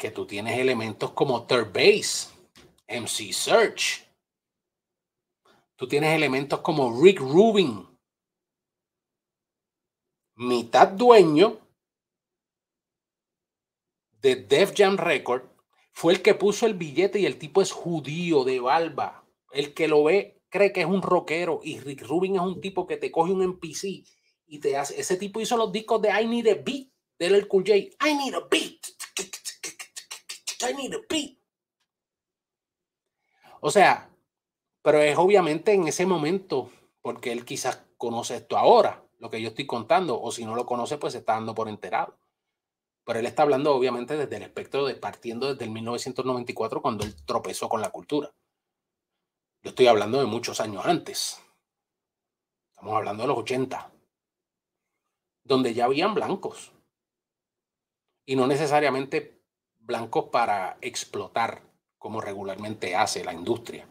que 0.00 0.10
tú 0.10 0.26
tienes 0.26 0.58
elementos 0.58 1.12
como 1.12 1.46
third 1.46 1.72
base, 1.72 2.28
MC 2.88 3.32
Search, 3.32 4.10
Tú 5.80 5.88
tienes 5.88 6.14
elementos 6.14 6.60
como 6.60 7.02
Rick 7.02 7.20
Rubin, 7.20 7.88
mitad 10.34 10.88
dueño 10.88 11.58
de 14.20 14.36
Def 14.36 14.74
Jam 14.76 14.98
Record, 14.98 15.44
fue 15.90 16.12
el 16.12 16.20
que 16.20 16.34
puso 16.34 16.66
el 16.66 16.74
billete 16.74 17.18
y 17.18 17.24
el 17.24 17.38
tipo 17.38 17.62
es 17.62 17.72
judío 17.72 18.44
de 18.44 18.60
barba. 18.60 19.24
El 19.52 19.72
que 19.72 19.88
lo 19.88 20.04
ve 20.04 20.42
cree 20.50 20.70
que 20.70 20.82
es 20.82 20.86
un 20.86 21.00
rockero 21.00 21.60
y 21.64 21.80
Rick 21.80 22.06
Rubin 22.06 22.34
es 22.34 22.42
un 22.42 22.60
tipo 22.60 22.86
que 22.86 22.98
te 22.98 23.10
coge 23.10 23.32
un 23.32 23.42
NPC 23.42 24.04
y 24.48 24.58
te 24.58 24.76
hace. 24.76 25.00
Ese 25.00 25.16
tipo 25.16 25.40
hizo 25.40 25.56
los 25.56 25.72
discos 25.72 26.02
de 26.02 26.10
I 26.10 26.26
Need 26.26 26.48
a 26.48 26.62
Beat 26.62 26.88
del 27.18 27.36
El 27.36 27.48
Cool 27.48 27.64
J. 27.66 27.76
I 27.76 28.14
need 28.16 28.34
a 28.34 28.46
beat. 28.50 28.79
I 30.62 30.74
need. 30.74 30.94
O 33.60 33.70
sea, 33.70 34.10
pero 34.82 35.00
es 35.00 35.16
obviamente 35.18 35.72
en 35.72 35.88
ese 35.88 36.06
momento, 36.06 36.70
porque 37.02 37.32
él 37.32 37.44
quizás 37.44 37.84
conoce 37.96 38.36
esto 38.36 38.56
ahora, 38.56 39.04
lo 39.18 39.30
que 39.30 39.40
yo 39.42 39.48
estoy 39.48 39.66
contando, 39.66 40.20
o 40.20 40.32
si 40.32 40.44
no 40.44 40.54
lo 40.54 40.64
conoce, 40.64 40.96
pues 40.96 41.12
se 41.12 41.18
está 41.18 41.34
dando 41.34 41.54
por 41.54 41.68
enterado. 41.68 42.18
Pero 43.04 43.18
él 43.18 43.26
está 43.26 43.42
hablando 43.42 43.74
obviamente 43.74 44.16
desde 44.16 44.36
el 44.36 44.42
espectro 44.42 44.86
de 44.86 44.94
partiendo 44.94 45.52
desde 45.52 45.64
el 45.64 45.70
1994 45.70 46.80
cuando 46.82 47.04
él 47.04 47.14
tropezó 47.24 47.68
con 47.68 47.80
la 47.80 47.90
cultura. 47.90 48.32
Yo 49.62 49.70
estoy 49.70 49.88
hablando 49.88 50.18
de 50.18 50.26
muchos 50.26 50.60
años 50.60 50.86
antes. 50.86 51.42
Estamos 52.70 52.96
hablando 52.96 53.24
de 53.24 53.28
los 53.28 53.38
80, 53.38 53.92
donde 55.44 55.74
ya 55.74 55.84
habían 55.84 56.14
blancos. 56.14 56.72
Y 58.24 58.36
no 58.36 58.46
necesariamente 58.46 59.39
blancos 59.90 60.26
para 60.30 60.78
explotar, 60.80 61.62
como 61.98 62.20
regularmente 62.20 62.94
hace 62.94 63.24
la 63.24 63.32
industria. 63.32 63.88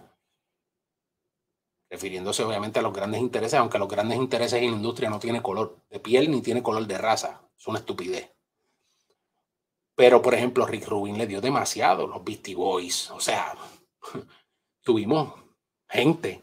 Refiriéndose 1.90 2.42
obviamente 2.44 2.80
a 2.80 2.82
los 2.82 2.94
grandes 2.94 3.20
intereses, 3.20 3.60
aunque 3.60 3.80
los 3.80 3.90
grandes 3.90 4.18
intereses 4.18 4.62
en 4.62 4.72
la 4.72 4.78
industria 4.78 5.10
no 5.10 5.20
tiene 5.20 5.42
color 5.42 5.78
de 5.90 6.00
piel 6.00 6.32
ni 6.32 6.42
tiene 6.42 6.64
color 6.64 6.88
de 6.88 6.98
raza, 6.98 7.42
es 7.58 7.68
una 7.68 7.80
estupidez. 7.80 8.32
Pero, 9.94 10.22
por 10.22 10.34
ejemplo, 10.34 10.66
Rick 10.66 10.88
Rubin 10.88 11.18
le 11.18 11.28
dio 11.28 11.42
demasiado, 11.42 12.08
los 12.08 12.24
Beastie 12.24 12.56
Boys, 12.56 13.12
o 13.12 13.20
sea, 13.20 13.54
tuvimos 14.82 15.34
gente, 15.90 16.42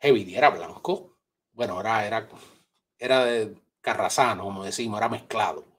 Heavy 0.00 0.34
era 0.34 0.50
blanco, 0.50 1.16
bueno, 1.52 1.74
ahora 1.74 2.04
era, 2.04 2.28
era 2.98 3.24
de 3.24 3.56
carrazano, 3.80 4.42
como 4.42 4.64
decimos, 4.64 4.98
era 4.98 5.08
mezclado 5.08 5.77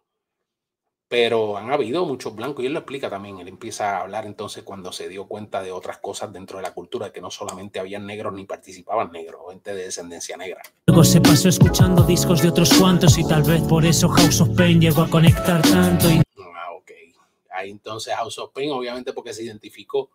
pero 1.10 1.58
han 1.58 1.72
habido 1.72 2.06
muchos 2.06 2.36
blancos 2.36 2.64
y 2.64 2.68
él 2.68 2.74
lo 2.74 2.80
explica 2.80 3.10
también. 3.10 3.40
Él 3.40 3.48
empieza 3.48 3.98
a 3.98 4.02
hablar 4.02 4.28
entonces 4.28 4.64
cuando 4.64 4.92
se 4.92 5.10
dio 5.10 5.28
cuenta 5.28 5.64
de 5.64 5.72
otras 5.72 5.98
cosas 5.98 6.32
dentro 6.32 6.58
de 6.58 6.64
la 6.64 6.72
cultura, 6.72 7.12
que 7.12 7.20
no 7.20 7.32
solamente 7.32 7.80
habían 7.80 8.06
negros 8.06 8.32
ni 8.32 8.46
participaban 8.46 9.12
negros, 9.12 9.42
gente 9.50 9.74
de 9.74 9.86
descendencia 9.86 10.38
negra. 10.38 10.62
Luego 10.86 11.04
se 11.04 11.20
pasó 11.20 11.50
escuchando 11.50 12.04
discos 12.04 12.44
de 12.44 12.50
otros 12.50 12.72
cuantos 12.76 13.18
y 13.18 13.28
tal 13.28 13.42
vez 13.42 13.60
por 13.64 13.84
eso 13.86 14.08
House 14.08 14.40
of 14.42 14.50
Pain 14.56 14.80
llegó 14.80 15.02
a 15.02 15.10
conectar 15.10 15.60
tanto. 15.64 16.12
Y... 16.12 16.22
Ah, 16.56 16.74
ok. 16.74 16.92
Ahí 17.54 17.72
entonces 17.72 18.14
House 18.14 18.38
of 18.38 18.52
Pain, 18.52 18.70
obviamente 18.72 19.12
porque 19.12 19.34
se 19.34 19.44
identificó, 19.44 20.12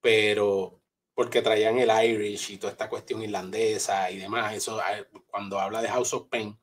pero 0.00 0.78
porque 1.12 1.42
traían 1.42 1.76
el 1.78 1.90
Irish 1.90 2.52
y 2.52 2.58
toda 2.58 2.70
esta 2.70 2.88
cuestión 2.88 3.20
irlandesa 3.20 4.08
y 4.12 4.18
demás. 4.18 4.54
Eso, 4.54 4.78
ah, 4.78 4.94
cuando 5.28 5.58
habla 5.58 5.82
de 5.82 5.88
House 5.88 6.14
of 6.14 6.28
Pain, 6.28 6.56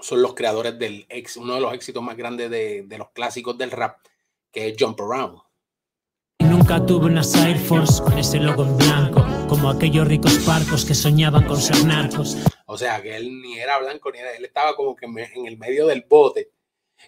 son 0.00 0.22
los 0.22 0.34
creadores 0.34 0.78
del 0.78 1.06
ex, 1.08 1.36
uno 1.36 1.54
de 1.54 1.60
los 1.60 1.74
éxitos 1.74 2.02
más 2.02 2.16
grandes 2.16 2.50
de, 2.50 2.82
de 2.82 2.98
los 2.98 3.10
clásicos 3.10 3.56
del 3.58 3.70
rap, 3.70 3.98
que 4.50 4.68
es 4.68 4.76
Jump 4.78 5.00
Around. 5.00 5.40
Nunca 6.40 6.84
tuve 6.84 7.06
una 7.06 7.22
Air 7.22 7.58
Force 7.58 8.02
con 8.02 8.18
ese 8.18 8.38
logo 8.38 8.64
en 8.64 8.76
blanco, 8.76 9.24
como 9.48 9.70
aquellos 9.70 10.06
ricos 10.06 10.38
parcos 10.44 10.84
que 10.84 10.94
soñaban 10.94 11.46
con 11.46 11.56
ser 11.56 11.84
narcos. 11.84 12.36
O 12.66 12.76
sea, 12.76 13.00
que 13.00 13.16
él 13.16 13.40
ni 13.40 13.58
era 13.58 13.78
blanco 13.78 14.10
ni 14.10 14.18
era, 14.18 14.34
él 14.34 14.44
estaba 14.44 14.74
como 14.74 14.94
que 14.94 15.06
en 15.06 15.46
el 15.46 15.56
medio 15.56 15.86
del 15.86 16.04
bote 16.08 16.52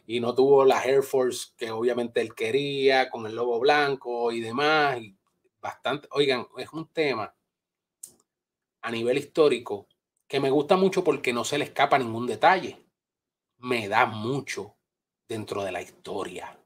y 0.06 0.20
no 0.20 0.34
tuvo 0.34 0.64
la 0.64 0.82
Air 0.84 1.02
Force 1.02 1.48
que 1.56 1.70
obviamente 1.70 2.20
él 2.20 2.34
quería, 2.34 3.10
con 3.10 3.26
el 3.26 3.34
logo 3.34 3.58
blanco 3.60 4.32
y 4.32 4.40
demás. 4.40 5.00
Y 5.00 5.16
bastante, 5.60 6.08
oigan, 6.12 6.46
es 6.58 6.72
un 6.72 6.88
tema 6.88 7.34
a 8.82 8.90
nivel 8.90 9.18
histórico 9.18 9.88
que 10.34 10.40
me 10.40 10.50
gusta 10.50 10.76
mucho 10.76 11.04
porque 11.04 11.32
no 11.32 11.44
se 11.44 11.58
le 11.58 11.66
escapa 11.66 11.96
ningún 11.96 12.26
detalle. 12.26 12.76
Me 13.58 13.86
da 13.86 14.04
mucho 14.04 14.74
dentro 15.28 15.62
de 15.62 15.70
la 15.70 15.80
historia. 15.80 16.58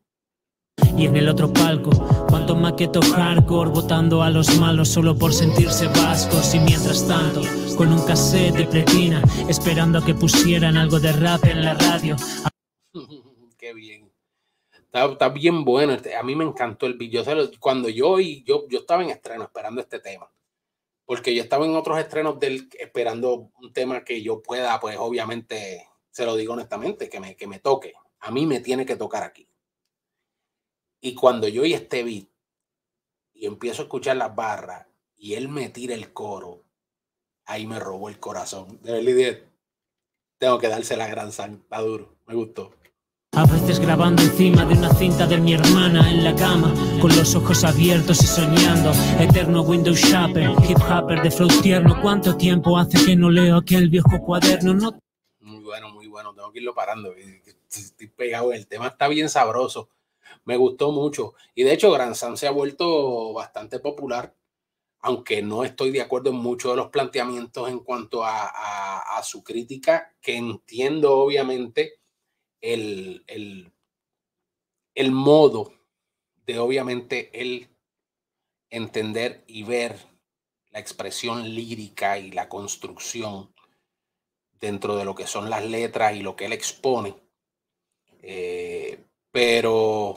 Y 0.97 1.05
en 1.05 1.15
el 1.15 1.29
otro 1.29 1.53
palco, 1.53 1.91
cuanto 2.31 2.57
maqueto 2.57 3.03
hardcore, 3.03 3.71
votando 3.71 4.23
a 4.23 4.31
los 4.31 4.59
malos 4.59 4.89
solo 4.89 5.19
por 5.19 5.35
sentirse 5.35 5.87
vascos. 5.89 6.55
Y 6.55 6.61
mientras 6.61 7.07
tanto, 7.07 7.43
con 7.77 7.93
un 7.93 8.07
cassette 8.07 8.57
de 8.57 8.65
pretina, 8.65 9.23
esperando 9.51 9.99
a 9.99 10.03
que 10.03 10.15
pusieran 10.15 10.79
algo 10.79 10.99
de 10.99 11.13
rap 11.13 11.45
en 11.45 11.63
la 11.63 11.75
radio. 11.75 12.17
Qué 13.59 13.75
bien. 13.75 14.11
Está, 14.91 15.29
bien 15.29 15.63
bueno. 15.63 15.93
Este, 15.93 16.17
a 16.17 16.23
mí 16.23 16.35
me 16.35 16.45
encantó 16.45 16.87
el 16.87 16.95
video. 16.95 17.23
Cuando 17.61 17.91
yo, 17.91 18.19
y 18.19 18.43
yo, 18.45 18.67
yo 18.71 18.79
estaba 18.79 19.03
en 19.03 19.11
estreno 19.11 19.45
esperando 19.45 19.83
este 19.83 20.01
tema 20.01 20.27
porque 21.09 21.35
yo 21.35 21.43
estaba 21.43 21.65
en 21.65 21.75
otros 21.75 21.99
estrenos 21.99 22.39
del 22.39 22.69
esperando 22.79 23.51
un 23.63 23.73
tema 23.73 24.05
que 24.05 24.23
yo 24.23 24.43
pueda, 24.43 24.79
pues 24.79 24.99
obviamente 24.99 25.89
Se 26.11 26.27
lo 26.27 26.37
digo 26.37 26.53
honestamente, 26.53 27.09
que 27.09 27.19
me, 27.19 27.35
que 27.35 27.47
me 27.47 27.61
toque. 27.61 27.95
A 28.21 28.31
mí 28.31 28.45
me 28.45 28.61
tiene 28.61 28.85
que 28.85 28.95
tocar 28.95 29.23
aquí. 29.23 29.49
Y 31.01 31.15
cuando 31.15 31.49
yo 31.49 31.63
oí 31.63 31.73
este 31.73 32.03
beat 32.03 32.29
y 33.33 33.47
empiezo 33.47 33.81
a 33.81 33.85
escuchar 33.85 34.17
las 34.17 34.35
barras 34.35 34.87
y 35.17 35.33
él 35.33 35.49
me 35.49 35.71
tira 35.71 35.95
el 35.95 36.13
coro, 36.13 36.65
ahí 37.47 37.67
me 37.67 37.79
robó 37.79 38.11
el 38.11 38.21
corazón. 38.21 38.79
De 38.83 39.03
verdad, 39.03 39.39
tengo 40.37 40.59
que 40.59 40.69
darse 40.69 40.95
la 40.99 41.07
gran 41.07 41.33
santa 41.33 41.81
duro. 41.81 42.19
Me 42.27 42.35
gustó. 42.35 42.75
A 43.33 43.47
veces 43.47 43.79
grabando 43.79 44.23
encima 44.23 44.65
de 44.65 44.75
una 44.75 44.93
cinta 44.95 45.27
de 45.27 45.39
mi 45.39 45.55
hermana 45.55 46.11
en 46.11 46.25
la 46.25 46.35
cama, 46.35 46.75
con 47.01 47.15
los 47.17 47.35
ojos 47.37 47.63
abiertos 47.63 48.21
y 48.23 48.27
soñando. 48.27 48.91
Eterno 49.21 49.63
Windows 49.63 50.01
Shopper, 50.01 50.51
hip 50.69 50.79
hopper 50.79 51.23
de 51.23 51.31
flow 51.31 51.49
tierno. 51.63 52.01
¿Cuánto 52.03 52.37
tiempo 52.37 52.77
hace 52.77 53.05
que 53.05 53.15
no 53.15 53.31
leo 53.31 53.59
aquel 53.59 53.91
viejo 53.91 54.19
cuaderno? 54.25 54.75
No... 54.75 54.99
Muy 55.41 55.63
bueno, 55.63 55.91
muy 55.91 56.09
bueno. 56.09 56.35
Tengo 56.35 56.51
que 56.51 56.59
irlo 56.59 56.75
parando. 56.75 57.15
Estoy 57.71 58.09
pegado. 58.09 58.53
El 58.53 58.67
tema 58.67 58.89
está 58.89 59.07
bien 59.07 59.29
sabroso. 59.29 59.89
Me 60.45 60.57
gustó 60.57 60.91
mucho. 60.91 61.35
Y 61.55 61.63
de 61.63 61.75
hecho, 61.75 61.93
Gran 61.93 62.15
Sam 62.15 62.37
se 62.37 62.49
ha 62.49 62.51
vuelto 62.51 63.33
bastante 63.35 63.79
popular 63.79 64.35
aunque 65.01 65.43
no 65.43 65.65
estoy 65.65 65.93
de 65.93 66.01
acuerdo 66.01 66.31
en 66.31 66.37
muchos 66.37 66.73
de 66.73 66.77
los 66.77 66.89
planteamientos 66.89 67.69
en 67.69 67.79
cuanto 67.79 68.25
a, 68.25 69.23
su 69.23 69.43
crítica, 69.43 70.15
que 70.21 70.37
entiendo 70.37 71.19
obviamente 71.19 71.95
el, 72.61 73.25
el, 74.95 75.13
modo 75.13 75.73
de 76.47 76.59
obviamente 76.59 77.31
él 77.33 77.69
entender 78.71 79.45
y 79.47 79.63
ver 79.63 79.99
la 80.71 80.81
expresión 80.81 81.55
lírica 81.55 82.19
y 82.19 82.31
la 82.31 82.49
construcción 82.49 83.55
dentro 84.61 84.97
de 84.97 85.05
lo 85.05 85.15
que 85.15 85.27
son 85.27 85.51
las 85.51 85.65
letras 85.65 86.15
y 86.15 86.21
lo 86.21 86.37
que 86.37 86.47
él 86.47 86.53
expone. 86.53 87.15
Eh, 88.23 89.05
pero 89.31 90.17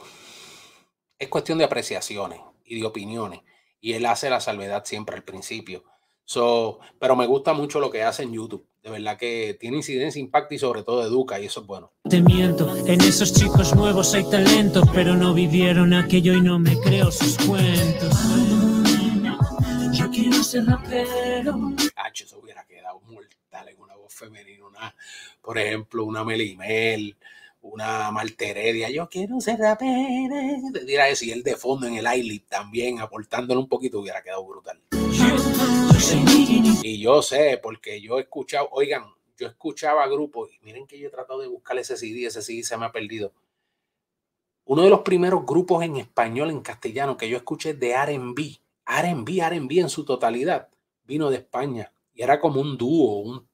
es 1.18 1.28
cuestión 1.28 1.58
de 1.58 1.64
apreciaciones 1.64 2.40
y 2.64 2.80
de 2.80 2.86
opiniones 2.86 3.40
y 3.80 3.92
él 3.94 4.06
hace 4.06 4.30
la 4.30 4.40
salvedad 4.40 4.84
siempre 4.84 5.16
al 5.16 5.24
principio. 5.24 5.84
So, 6.24 6.78
pero 6.98 7.16
me 7.16 7.26
gusta 7.26 7.52
mucho 7.52 7.80
lo 7.80 7.90
que 7.90 8.02
hace 8.02 8.22
en 8.22 8.32
YouTube. 8.32 8.66
De 8.82 8.90
verdad 8.90 9.16
que 9.16 9.56
tiene 9.60 9.76
incidencia, 9.76 10.20
impacto 10.20 10.54
y 10.54 10.58
sobre 10.58 10.82
todo 10.82 11.04
educa 11.04 11.38
y 11.38 11.46
eso 11.46 11.60
es 11.60 11.66
bueno. 11.68 11.92
Te 12.08 12.20
miento, 12.20 12.76
en 12.84 13.00
esos 13.00 13.32
chicos 13.32 13.76
nuevos 13.76 14.12
hay 14.12 14.28
talento, 14.28 14.82
pero 14.92 15.14
no 15.14 15.32
vivieron 15.34 15.94
aquello 15.94 16.34
y 16.34 16.40
no 16.40 16.58
me 16.58 16.76
creo 16.80 17.12
sus 17.12 17.36
cuentos. 17.38 18.12
Yo 19.92 20.10
quiero 20.10 20.42
ser 20.42 20.66
rapero. 20.66 21.74
Cacho, 21.94 22.24
eso 22.24 22.40
hubiera 22.42 22.64
quedado 22.64 23.00
mortal 23.02 23.68
en 23.68 23.80
una 23.80 23.94
voz 23.94 24.12
femenina, 24.12 24.66
una, 24.66 24.96
por 25.40 25.58
ejemplo, 25.58 26.04
una 26.04 26.24
Melimel, 26.24 27.16
una 27.60 28.10
Malteredia, 28.10 28.90
yo 28.90 29.08
quiero 29.08 29.40
ser 29.40 29.60
rapero. 29.60 30.34
Dirá 30.84 31.08
eso, 31.08 31.24
y 31.24 31.30
él 31.30 31.44
de 31.44 31.54
fondo 31.54 31.86
en 31.86 31.94
el 31.94 32.06
iLip 32.18 32.48
también, 32.48 32.98
aportándole 32.98 33.60
un 33.60 33.68
poquito, 33.68 34.00
hubiera 34.00 34.24
quedado 34.24 34.44
brutal. 34.44 34.80
Y 36.82 36.98
yo 36.98 37.22
sé, 37.22 37.60
porque 37.62 38.00
yo 38.00 38.18
he 38.18 38.22
escuchado, 38.22 38.68
oigan, 38.72 39.04
yo 39.38 39.46
escuchaba 39.46 40.06
grupos, 40.08 40.50
y 40.52 40.58
miren 40.64 40.84
que 40.86 40.98
yo 40.98 41.06
he 41.06 41.10
tratado 41.10 41.40
de 41.40 41.46
buscar 41.46 41.78
ese 41.78 41.96
CD, 41.96 42.26
ese 42.26 42.42
CD 42.42 42.64
se 42.64 42.76
me 42.76 42.86
ha 42.86 42.92
perdido. 42.92 43.32
Uno 44.64 44.82
de 44.82 44.90
los 44.90 45.00
primeros 45.00 45.46
grupos 45.46 45.84
en 45.84 45.96
español, 45.96 46.50
en 46.50 46.60
castellano, 46.60 47.16
que 47.16 47.28
yo 47.28 47.36
escuché 47.36 47.74
de 47.74 47.94
RB, 47.94 48.58
RB, 48.84 49.28
RB 49.48 49.78
en 49.78 49.88
su 49.88 50.04
totalidad, 50.04 50.68
vino 51.04 51.30
de 51.30 51.36
España. 51.36 51.92
Y 52.12 52.22
era 52.22 52.40
como 52.40 52.60
un 52.60 52.76
dúo, 52.76 53.18
un, 53.18 53.48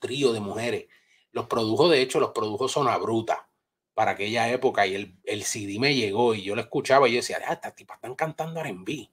trío 0.00 0.32
de 0.32 0.40
mujeres 0.40 0.86
los 1.32 1.46
produjo, 1.46 1.88
de 1.88 2.00
hecho, 2.00 2.18
los 2.18 2.30
produjo 2.30 2.66
Zona 2.66 2.96
Bruta 2.96 3.48
para 3.94 4.12
aquella 4.12 4.50
época 4.50 4.86
y 4.86 4.94
el, 4.94 5.14
el 5.24 5.44
CD 5.44 5.78
me 5.78 5.94
llegó 5.94 6.34
y 6.34 6.42
yo 6.42 6.54
lo 6.54 6.62
escuchaba 6.62 7.08
y 7.08 7.12
yo 7.12 7.16
decía, 7.18 7.38
ah, 7.46 7.52
estas 7.52 7.76
tipas 7.76 7.98
están 7.98 8.14
cantando 8.14 8.60
R&B. 8.60 9.10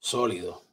Sólido. 0.00 0.71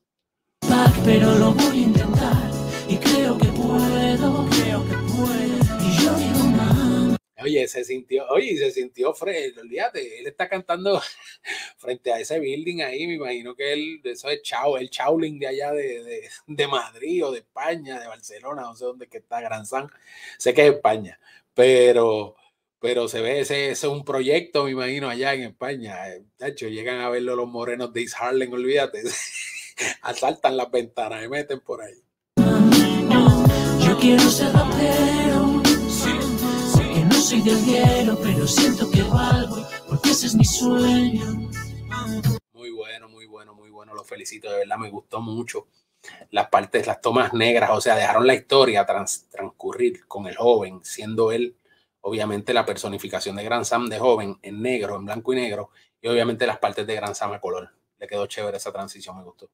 Pero 1.06 1.36
lo 1.36 1.54
voy 1.54 1.80
a 1.80 1.82
intentar. 1.82 2.52
Y 2.88 2.98
creo 2.98 3.38
que 3.38 3.48
puedo, 3.48 4.48
creo 4.50 4.86
que 4.88 4.96
puedo. 4.96 5.82
Y 5.82 6.04
yo 6.04 6.14
digo, 6.16 6.50
Oye, 7.42 7.68
se 7.68 7.84
sintió, 7.84 8.28
oye, 8.30 8.58
se 8.58 8.72
sintió 8.72 9.14
Fred, 9.14 9.58
olvídate, 9.58 10.20
él 10.20 10.28
está 10.28 10.50
cantando 10.50 11.02
frente 11.78 12.12
a 12.12 12.20
ese 12.20 12.38
building 12.40 12.82
ahí, 12.82 13.08
me 13.08 13.14
imagino 13.14 13.56
que 13.56 13.72
él, 13.72 14.02
eso 14.04 14.30
es 14.30 14.42
Chao, 14.42 14.78
el 14.78 14.90
Chauling 14.90 15.40
de 15.40 15.48
allá 15.48 15.72
de, 15.72 16.30
de, 16.48 16.68
Madrid 16.68 17.26
o 17.26 17.32
de 17.32 17.40
España, 17.40 18.00
de 18.00 18.08
Barcelona, 18.08 18.64
no 18.64 18.76
sé 18.76 18.84
dónde 18.86 19.08
que 19.08 19.20
está 19.20 19.40
Gran 19.40 19.66
San, 19.66 19.90
sé 20.38 20.54
que 20.54 20.68
es 20.68 20.74
España, 20.76 21.18
pero, 21.54 22.36
pero 22.80 23.08
se 23.08 23.22
ve, 23.22 23.40
ese, 23.40 23.72
es 23.72 23.84
un 23.86 24.04
proyecto, 24.04 24.66
me 24.66 24.72
imagino, 24.72 25.10
allá 25.10 25.34
en 25.34 25.44
España, 25.44 25.98
de 26.40 26.48
hecho, 26.48 26.68
llegan 26.68 27.00
a 27.00 27.10
verlo 27.10 27.38
los 27.38 27.48
morenos 27.48 27.94
de 27.94 28.02
East 28.02 28.16
Harlem, 28.20 28.52
olvídate, 28.52 29.02
asaltan 30.02 30.58
las 30.58 30.72
ventanas, 30.72 31.24
y 31.24 31.28
meten 31.28 31.60
por 31.62 31.82
ahí. 31.82 32.04
Yo 33.86 33.98
quiero 33.98 34.22
ser 34.30 34.54
soy 37.30 37.42
del 37.42 37.64
hielo, 37.64 38.18
pero 38.24 38.48
siento 38.48 38.90
que 38.90 39.04
valgo, 39.04 39.68
porque 39.88 40.10
ese 40.10 40.26
es 40.26 40.36
mi 40.36 40.44
sueño. 40.44 41.26
Muy 42.54 42.72
bueno, 42.72 43.08
muy 43.08 43.28
bueno, 43.28 43.54
muy 43.54 43.70
bueno. 43.70 43.94
Lo 43.94 44.04
felicito, 44.04 44.50
de 44.50 44.58
verdad, 44.58 44.78
me 44.78 44.90
gustó 44.90 45.22
mucho. 45.22 45.68
Las 46.32 46.50
partes, 46.50 46.88
las 46.88 47.02
tomas 47.02 47.32
negras, 47.34 47.70
o 47.72 47.82
sea, 47.82 47.96
dejaron 47.96 48.26
la 48.26 48.34
historia 48.34 48.84
transcurrir 48.84 50.08
con 50.08 50.26
el 50.26 50.38
joven, 50.38 50.80
siendo 50.84 51.32
él, 51.32 51.56
obviamente, 52.02 52.52
la 52.52 52.66
personificación 52.66 53.36
de 53.36 53.44
Gran 53.44 53.64
Sam 53.64 53.90
de 53.90 54.00
joven 54.00 54.40
en 54.42 54.64
negro, 54.64 54.96
en 54.96 55.06
blanco 55.06 55.32
y 55.34 55.36
negro, 55.36 55.70
y 56.02 56.08
obviamente 56.08 56.48
las 56.48 56.58
partes 56.58 56.88
de 56.88 56.96
Gran 56.96 57.14
Sam 57.14 57.34
a 57.34 57.40
color. 57.40 57.70
Le 58.00 58.08
quedó 58.08 58.26
chévere 58.26 58.58
esa 58.58 58.72
transición, 58.72 59.16
me 59.18 59.24
gustó. 59.24 59.52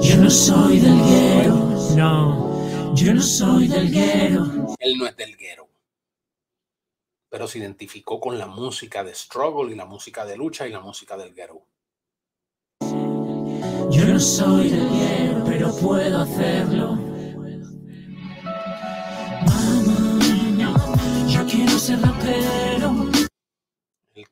Yo 0.00 0.16
no 0.16 0.30
soy 0.30 0.80
del 0.80 1.02
hielo, 1.04 1.54
no. 1.96 2.94
Yo 2.94 3.14
no 3.14 3.22
soy 3.22 3.68
del 3.68 3.90
guero. 3.90 4.74
Él 4.78 4.98
no 4.98 5.06
es 5.06 5.16
del 5.16 5.36
guero. 5.36 5.68
Pero 7.28 7.48
se 7.48 7.58
identificó 7.58 8.20
con 8.20 8.38
la 8.38 8.46
música 8.46 9.02
de 9.02 9.14
struggle 9.14 9.72
y 9.72 9.76
la 9.76 9.86
música 9.86 10.24
de 10.24 10.36
lucha 10.36 10.68
y 10.68 10.72
la 10.72 10.80
música 10.80 11.16
del 11.16 11.34
guero. 11.34 11.66
Yo 13.90 14.04
no 14.06 14.20
soy 14.20 14.70
del 14.70 14.88
guero, 14.88 15.44
pero 15.46 15.74
puedo 15.76 16.18
hacerlo. 16.18 17.01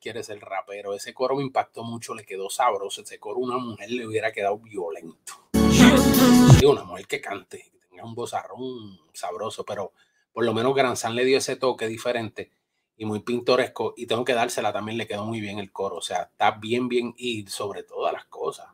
Él 0.01 0.03
quiere 0.03 0.23
ser 0.23 0.39
rapero. 0.39 0.95
Ese 0.95 1.13
coro 1.13 1.35
me 1.35 1.43
impactó 1.43 1.83
mucho, 1.83 2.15
le 2.15 2.25
quedó 2.25 2.49
sabroso. 2.49 3.01
Ese 3.01 3.19
coro 3.19 3.37
una 3.37 3.59
mujer 3.59 3.91
le 3.91 4.07
hubiera 4.07 4.31
quedado 4.31 4.57
violento. 4.57 5.33
Sí, 6.59 6.65
una 6.65 6.83
mujer 6.83 7.07
que 7.07 7.21
cante, 7.21 7.71
un 8.03 8.15
bozarrón 8.15 8.99
sabroso, 9.13 9.63
pero 9.65 9.93
por 10.31 10.45
lo 10.45 10.53
menos 10.53 10.75
Gran 10.75 10.95
San 10.95 11.15
le 11.15 11.25
dio 11.25 11.37
ese 11.37 11.55
toque 11.55 11.87
diferente 11.87 12.51
y 12.97 13.05
muy 13.05 13.21
pintoresco 13.21 13.93
y 13.97 14.05
tengo 14.05 14.23
que 14.23 14.33
dársela 14.33 14.71
también 14.71 14.97
le 14.97 15.07
quedó 15.07 15.25
muy 15.25 15.41
bien 15.41 15.57
el 15.57 15.71
coro, 15.71 15.97
o 15.97 16.01
sea, 16.01 16.29
está 16.31 16.51
bien 16.51 16.87
bien 16.87 17.13
y 17.17 17.47
sobre 17.47 17.83
todas 17.83 18.13
las 18.13 18.25
cosas. 18.25 18.67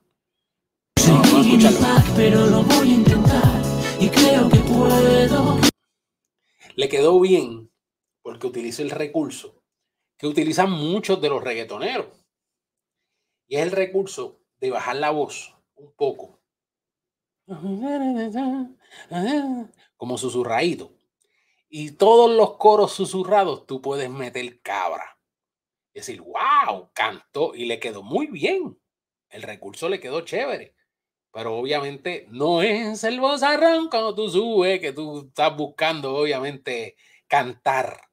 pero 2.15 2.45
lo 2.45 2.63
voy 2.63 2.89
a 2.89 2.93
intentar 2.93 3.61
y 3.99 4.09
creo 4.09 4.49
que 4.49 4.59
puedo. 4.59 5.57
Le 6.75 6.89
quedó 6.89 7.19
bien 7.19 7.71
porque 8.21 8.47
utiliza 8.47 8.81
el 8.81 8.91
recurso 8.91 9.56
que 10.17 10.27
utilizan 10.27 10.71
muchos 10.71 11.21
de 11.21 11.29
los 11.29 11.43
reggaetoneros 11.43 12.07
y 13.47 13.55
es 13.55 13.63
el 13.63 13.71
recurso 13.71 14.39
de 14.59 14.71
bajar 14.71 14.97
la 14.97 15.11
voz 15.11 15.55
un 15.75 15.93
poco 15.93 16.39
como 19.95 20.17
susurradito. 20.17 20.91
Y 21.69 21.91
todos 21.91 22.29
los 22.29 22.57
coros 22.57 22.93
susurrados 22.93 23.65
tú 23.65 23.81
puedes 23.81 24.09
meter 24.09 24.61
cabra. 24.61 25.17
Es 25.93 26.05
decir, 26.07 26.21
wow, 26.21 26.89
cantó 26.93 27.55
y 27.55 27.65
le 27.65 27.79
quedó 27.79 28.03
muy 28.03 28.27
bien. 28.27 28.77
El 29.29 29.41
recurso 29.43 29.89
le 29.89 29.99
quedó 29.99 30.21
chévere. 30.21 30.75
Pero 31.31 31.57
obviamente 31.57 32.27
no 32.29 32.61
es 32.61 33.03
el 33.03 33.19
vozarrón 33.19 33.89
cuando 33.89 34.15
tú 34.15 34.29
subes, 34.29 34.79
que 34.79 34.93
tú 34.93 35.27
estás 35.27 35.55
buscando 35.55 36.15
obviamente 36.15 36.95
cantar 37.27 38.06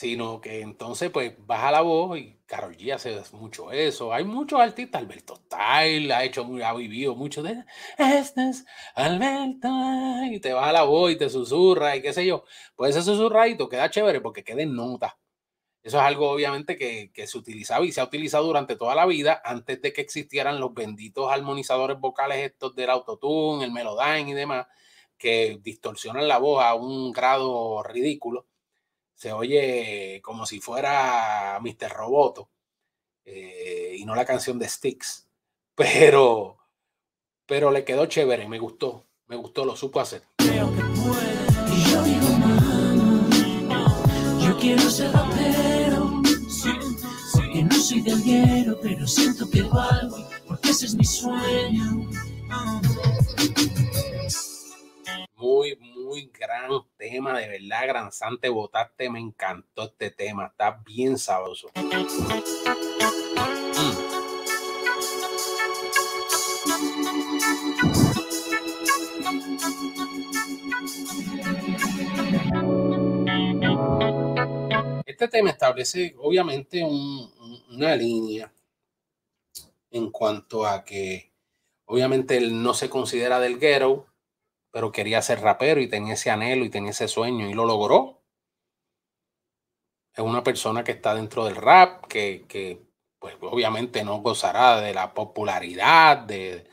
sino 0.00 0.40
que 0.40 0.62
entonces 0.62 1.10
pues 1.10 1.34
baja 1.46 1.70
la 1.70 1.82
voz 1.82 2.18
y 2.18 2.38
Carol 2.46 2.74
G 2.74 2.94
hace 2.94 3.20
mucho 3.32 3.70
eso. 3.70 4.14
Hay 4.14 4.24
muchos 4.24 4.58
artistas, 4.58 5.02
Alberto 5.02 5.36
Style 5.36 6.10
ha 6.10 6.24
hecho, 6.24 6.48
ha 6.64 6.72
vivido 6.72 7.14
mucho 7.14 7.42
de 7.42 7.64
este 7.98 8.48
es 8.48 8.64
Alberto 8.94 9.68
y 10.30 10.40
te 10.40 10.54
baja 10.54 10.72
la 10.72 10.84
voz 10.84 11.12
y 11.12 11.16
te 11.16 11.28
susurra 11.28 11.96
y 11.96 12.00
qué 12.00 12.14
sé 12.14 12.24
yo. 12.24 12.44
Pues 12.76 12.96
ese 12.96 13.04
susurradito 13.04 13.68
queda 13.68 13.90
chévere 13.90 14.22
porque 14.22 14.42
queda 14.42 14.62
en 14.62 14.74
nota. 14.74 15.18
Eso 15.82 15.98
es 15.98 16.02
algo 16.02 16.30
obviamente 16.30 16.78
que, 16.78 17.10
que, 17.12 17.26
se 17.26 17.36
utilizaba 17.36 17.84
y 17.84 17.92
se 17.92 18.00
ha 18.00 18.04
utilizado 18.04 18.46
durante 18.46 18.76
toda 18.76 18.94
la 18.94 19.04
vida 19.04 19.42
antes 19.44 19.82
de 19.82 19.92
que 19.92 20.00
existieran 20.00 20.60
los 20.60 20.72
benditos 20.72 21.30
armonizadores 21.30 22.00
vocales 22.00 22.38
estos 22.38 22.74
del 22.74 22.88
autotune, 22.88 23.66
el 23.66 23.72
melodyne 23.72 24.30
y 24.30 24.34
demás 24.34 24.66
que 25.18 25.58
distorsionan 25.62 26.26
la 26.26 26.38
voz 26.38 26.64
a 26.64 26.74
un 26.74 27.12
grado 27.12 27.82
ridículo. 27.82 28.46
Se 29.20 29.32
oye 29.34 30.22
como 30.22 30.46
si 30.46 30.60
fuera 30.60 31.60
Mr. 31.60 31.92
Roboto 31.92 32.48
eh, 33.26 33.94
y 33.98 34.06
no 34.06 34.14
la 34.14 34.24
canción 34.24 34.58
de 34.58 34.66
Sticks, 34.66 35.28
pero, 35.74 36.56
pero 37.44 37.70
le 37.70 37.84
quedó 37.84 38.06
chévere, 38.06 38.48
me 38.48 38.58
gustó, 38.58 39.04
me 39.26 39.36
gustó, 39.36 39.66
lo 39.66 39.76
supo 39.76 40.00
hacer. 40.00 40.22
Creo 40.38 40.74
que 40.74 40.80
puede. 40.80 41.76
Y 41.76 41.90
yo 41.90 42.02
digo, 42.02 42.28
mano, 42.38 43.28
yo 44.40 44.58
quiero 44.58 44.88
ser 44.88 45.12
rapero. 45.12 46.22
Porque 47.34 47.62
no 47.62 47.74
soy 47.74 48.00
del 48.00 48.24
guero, 48.24 48.78
pero 48.80 49.06
siento 49.06 49.50
que 49.50 49.60
valgo, 49.64 50.16
porque 50.48 50.70
ese 50.70 50.86
es 50.86 50.94
mi 50.94 51.04
sueño. 51.04 52.08
De 57.12 57.48
verdad, 57.48 57.86
gran 57.88 58.12
sante, 58.12 58.48
votaste, 58.48 59.10
me 59.10 59.18
encantó 59.18 59.84
este 59.84 60.10
tema, 60.10 60.46
está 60.46 60.80
bien 60.86 61.18
sabroso. 61.18 61.68
Este 75.06 75.28
tema 75.28 75.50
establece 75.50 76.14
obviamente 76.18 76.82
un- 76.82 77.30
un- 77.40 77.62
una 77.76 77.94
línea 77.96 78.52
en 79.90 80.10
cuanto 80.10 80.66
a 80.66 80.84
que 80.84 81.32
obviamente 81.86 82.36
él 82.36 82.62
no 82.62 82.72
se 82.74 82.88
considera 82.88 83.40
del 83.40 83.58
ghetto, 83.58 84.06
pero 84.70 84.92
quería 84.92 85.22
ser 85.22 85.40
rapero 85.40 85.80
y 85.80 85.88
tenía 85.88 86.14
ese 86.14 86.30
anhelo 86.30 86.64
y 86.64 86.70
tenía 86.70 86.90
ese 86.90 87.08
sueño 87.08 87.48
y 87.48 87.54
lo 87.54 87.66
logró. 87.66 88.22
Es 90.14 90.24
una 90.24 90.42
persona 90.42 90.84
que 90.84 90.92
está 90.92 91.14
dentro 91.14 91.44
del 91.44 91.56
rap, 91.56 92.06
que, 92.06 92.44
que, 92.48 92.82
pues 93.18 93.36
obviamente 93.40 94.04
no 94.04 94.20
gozará 94.20 94.80
de 94.80 94.94
la 94.94 95.14
popularidad, 95.14 96.18
de 96.18 96.68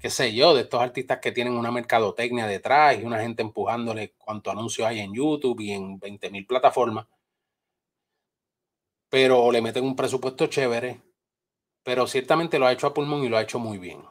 qué 0.00 0.10
sé 0.10 0.34
yo, 0.34 0.54
de 0.54 0.62
estos 0.62 0.80
artistas 0.80 1.18
que 1.20 1.32
tienen 1.32 1.54
una 1.54 1.72
mercadotecnia 1.72 2.46
detrás 2.46 2.98
y 2.98 3.04
una 3.04 3.20
gente 3.20 3.42
empujándole 3.42 4.14
cuanto 4.18 4.50
anuncios 4.50 4.86
hay 4.86 5.00
en 5.00 5.14
YouTube 5.14 5.60
y 5.60 5.72
en 5.72 5.98
20 5.98 6.30
mil 6.30 6.46
plataformas. 6.46 7.06
Pero 9.08 9.50
le 9.50 9.62
meten 9.62 9.84
un 9.84 9.96
presupuesto 9.96 10.46
chévere, 10.46 11.00
pero 11.82 12.06
ciertamente 12.06 12.58
lo 12.58 12.66
ha 12.66 12.72
hecho 12.72 12.88
a 12.88 12.94
pulmón 12.94 13.24
y 13.24 13.28
lo 13.28 13.36
ha 13.36 13.42
hecho 13.42 13.58
muy 13.58 13.78
bien. 13.78 14.02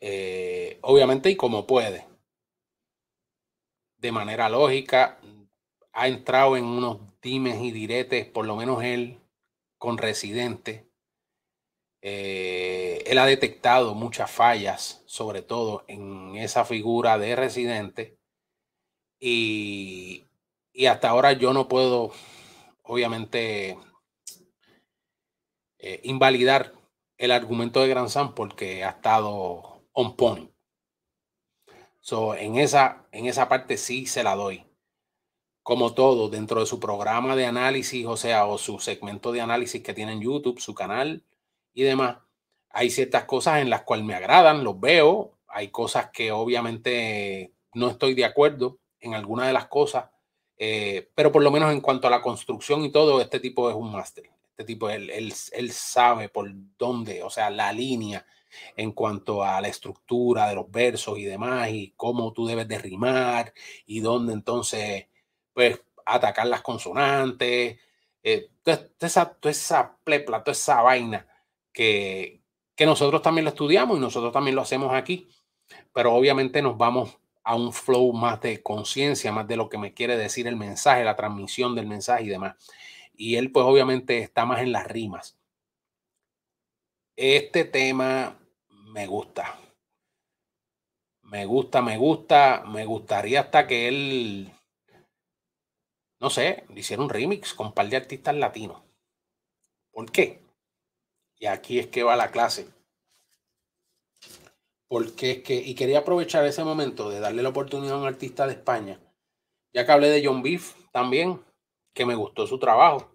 Eh, 0.00 0.43
obviamente 0.84 1.30
y 1.30 1.36
como 1.36 1.66
puede. 1.66 2.06
De 3.96 4.12
manera 4.12 4.48
lógica, 4.48 5.18
ha 5.92 6.08
entrado 6.08 6.56
en 6.56 6.64
unos 6.64 6.98
dimes 7.22 7.60
y 7.62 7.70
diretes, 7.70 8.26
por 8.26 8.46
lo 8.46 8.56
menos 8.56 8.82
él, 8.84 9.20
con 9.78 9.98
Residente. 9.98 10.86
Eh, 12.02 13.02
él 13.06 13.18
ha 13.18 13.26
detectado 13.26 13.94
muchas 13.94 14.30
fallas, 14.30 15.02
sobre 15.06 15.40
todo 15.40 15.84
en 15.88 16.36
esa 16.36 16.64
figura 16.64 17.16
de 17.18 17.34
Residente. 17.34 18.18
Y, 19.18 20.26
y 20.72 20.86
hasta 20.86 21.08
ahora 21.08 21.32
yo 21.32 21.54
no 21.54 21.66
puedo, 21.66 22.12
obviamente, 22.82 23.78
eh, 25.78 26.00
invalidar 26.02 26.74
el 27.16 27.30
argumento 27.30 27.80
de 27.80 27.88
Gran 27.88 28.10
Sam 28.10 28.34
porque 28.34 28.84
ha 28.84 28.90
estado 28.90 29.82
on 29.92 30.16
point. 30.16 30.53
So, 32.04 32.34
en, 32.34 32.56
esa, 32.56 33.06
en 33.12 33.24
esa 33.24 33.48
parte 33.48 33.78
sí 33.78 34.04
se 34.04 34.22
la 34.22 34.34
doy. 34.34 34.66
Como 35.62 35.94
todo, 35.94 36.28
dentro 36.28 36.60
de 36.60 36.66
su 36.66 36.78
programa 36.78 37.34
de 37.34 37.46
análisis, 37.46 38.04
o 38.04 38.18
sea, 38.18 38.44
o 38.44 38.58
su 38.58 38.78
segmento 38.78 39.32
de 39.32 39.40
análisis 39.40 39.82
que 39.82 39.94
tiene 39.94 40.12
en 40.12 40.20
YouTube, 40.20 40.60
su 40.60 40.74
canal 40.74 41.24
y 41.72 41.82
demás, 41.82 42.18
hay 42.68 42.90
ciertas 42.90 43.24
cosas 43.24 43.62
en 43.62 43.70
las 43.70 43.84
cuales 43.84 44.04
me 44.04 44.14
agradan, 44.14 44.64
los 44.64 44.78
veo. 44.78 45.38
Hay 45.48 45.68
cosas 45.68 46.10
que 46.10 46.30
obviamente 46.30 47.54
no 47.72 47.88
estoy 47.88 48.12
de 48.12 48.26
acuerdo 48.26 48.80
en 49.00 49.14
alguna 49.14 49.46
de 49.46 49.54
las 49.54 49.68
cosas, 49.68 50.10
eh, 50.58 51.10
pero 51.14 51.32
por 51.32 51.42
lo 51.42 51.50
menos 51.50 51.72
en 51.72 51.80
cuanto 51.80 52.06
a 52.06 52.10
la 52.10 52.20
construcción 52.20 52.84
y 52.84 52.92
todo, 52.92 53.18
este 53.22 53.40
tipo 53.40 53.70
es 53.70 53.76
un 53.76 53.90
máster. 53.90 54.28
Este 54.50 54.64
tipo, 54.64 54.90
él, 54.90 55.08
él, 55.08 55.32
él 55.52 55.72
sabe 55.72 56.28
por 56.28 56.52
dónde, 56.76 57.22
o 57.22 57.30
sea, 57.30 57.48
la 57.48 57.72
línea 57.72 58.26
en 58.76 58.92
cuanto 58.92 59.44
a 59.44 59.60
la 59.60 59.68
estructura 59.68 60.48
de 60.48 60.54
los 60.56 60.70
versos 60.70 61.18
y 61.18 61.24
demás, 61.24 61.70
y 61.70 61.92
cómo 61.96 62.32
tú 62.32 62.46
debes 62.46 62.68
de 62.68 62.78
rimar, 62.78 63.52
y 63.86 64.00
dónde 64.00 64.32
entonces, 64.32 65.06
pues, 65.52 65.80
atacar 66.06 66.46
las 66.46 66.62
consonantes, 66.62 67.78
eh, 68.22 68.50
toda, 68.62 68.88
esa, 69.00 69.36
esa 69.42 69.96
plepla, 70.04 70.42
toda 70.42 70.52
esa 70.52 70.82
vaina 70.82 71.26
que, 71.72 72.42
que 72.74 72.86
nosotros 72.86 73.22
también 73.22 73.44
lo 73.44 73.50
estudiamos 73.50 73.96
y 73.96 74.00
nosotros 74.00 74.32
también 74.32 74.56
lo 74.56 74.62
hacemos 74.62 74.94
aquí, 74.94 75.28
pero 75.92 76.14
obviamente 76.14 76.62
nos 76.62 76.76
vamos 76.76 77.18
a 77.44 77.54
un 77.54 77.72
flow 77.72 78.12
más 78.12 78.40
de 78.40 78.62
conciencia, 78.62 79.30
más 79.30 79.46
de 79.46 79.56
lo 79.56 79.68
que 79.68 79.78
me 79.78 79.92
quiere 79.92 80.16
decir 80.16 80.46
el 80.46 80.56
mensaje, 80.56 81.04
la 81.04 81.16
transmisión 81.16 81.74
del 81.74 81.86
mensaje 81.86 82.24
y 82.24 82.28
demás. 82.28 82.56
Y 83.14 83.36
él 83.36 83.52
pues 83.52 83.64
obviamente 83.66 84.18
está 84.18 84.46
más 84.46 84.60
en 84.60 84.72
las 84.72 84.88
rimas. 84.88 85.36
Este 87.16 87.64
tema 87.64 88.38
me 88.94 89.08
gusta. 89.08 89.58
Me 91.22 91.46
gusta, 91.46 91.82
me 91.82 91.96
gusta, 91.98 92.62
me 92.64 92.84
gustaría 92.84 93.40
hasta 93.40 93.66
que 93.66 93.88
él, 93.88 94.52
no 96.20 96.30
sé, 96.30 96.64
hiciera 96.76 97.02
un 97.02 97.10
remix 97.10 97.54
con 97.54 97.68
un 97.68 97.72
par 97.72 97.88
de 97.88 97.96
artistas 97.96 98.36
latinos. 98.36 98.82
¿Por 99.90 100.12
qué? 100.12 100.40
Y 101.40 101.46
aquí 101.46 101.80
es 101.80 101.88
que 101.88 102.04
va 102.04 102.14
la 102.14 102.30
clase. 102.30 102.68
Porque 104.86 105.32
es 105.32 105.42
que, 105.42 105.56
y 105.56 105.74
quería 105.74 106.00
aprovechar 106.00 106.46
ese 106.46 106.62
momento 106.62 107.10
de 107.10 107.18
darle 107.18 107.42
la 107.42 107.48
oportunidad 107.48 107.96
a 107.96 108.00
un 108.00 108.06
artista 108.06 108.46
de 108.46 108.52
España, 108.52 109.00
ya 109.72 109.84
que 109.84 109.90
hablé 109.90 110.08
de 110.08 110.24
John 110.24 110.40
Beef 110.40 110.76
también, 110.92 111.42
que 111.92 112.06
me 112.06 112.14
gustó 112.14 112.46
su 112.46 112.60
trabajo. 112.60 113.10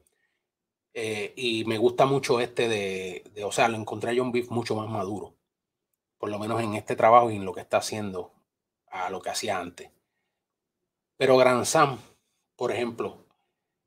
Eh, 0.94 1.32
y 1.38 1.64
me 1.64 1.78
gusta 1.78 2.06
mucho 2.06 2.42
este 2.42 2.68
de, 2.68 3.24
de, 3.34 3.46
o 3.46 3.52
sea, 3.54 3.70
lo 3.70 3.78
encontré 3.78 4.12
a 4.12 4.16
John 4.18 4.34
Beef 4.34 4.50
mucho 4.50 4.76
más 4.76 4.90
maduro, 4.90 5.39
por 6.20 6.30
lo 6.30 6.38
menos 6.38 6.62
en 6.62 6.76
este 6.76 6.96
trabajo 6.96 7.32
y 7.32 7.38
en 7.38 7.46
lo 7.46 7.54
que 7.54 7.62
está 7.62 7.78
haciendo 7.78 8.32
a 8.92 9.10
lo 9.10 9.22
que 9.22 9.30
hacía 9.30 9.58
antes. 9.58 9.90
Pero 11.18 11.38
Gran 11.38 11.66
Sam, 11.66 11.98
por 12.56 12.72
ejemplo, 12.72 13.18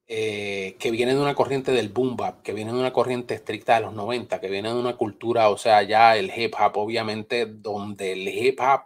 eh, 0.07 0.77
que 0.79 0.91
viene 0.91 1.15
de 1.15 1.21
una 1.21 1.35
corriente 1.35 1.73
del 1.73 1.89
boom 1.91 2.17
bap, 2.17 2.43
que 2.43 2.53
viene 2.53 2.73
de 2.73 2.79
una 2.79 2.93
corriente 2.93 3.35
estricta 3.35 3.77
de 3.77 3.83
los 3.83 3.95
90, 3.95 4.41
que 4.41 4.49
viene 4.49 4.69
de 4.69 4.79
una 4.79 4.97
cultura, 4.97 5.49
o 5.49 5.57
sea, 5.57 5.83
ya 5.83 6.17
el 6.17 6.31
hip 6.35 6.55
hop, 6.59 6.77
obviamente, 6.77 7.47
donde 7.47 8.13
el 8.13 8.29
hip 8.29 8.61
hop, 8.61 8.83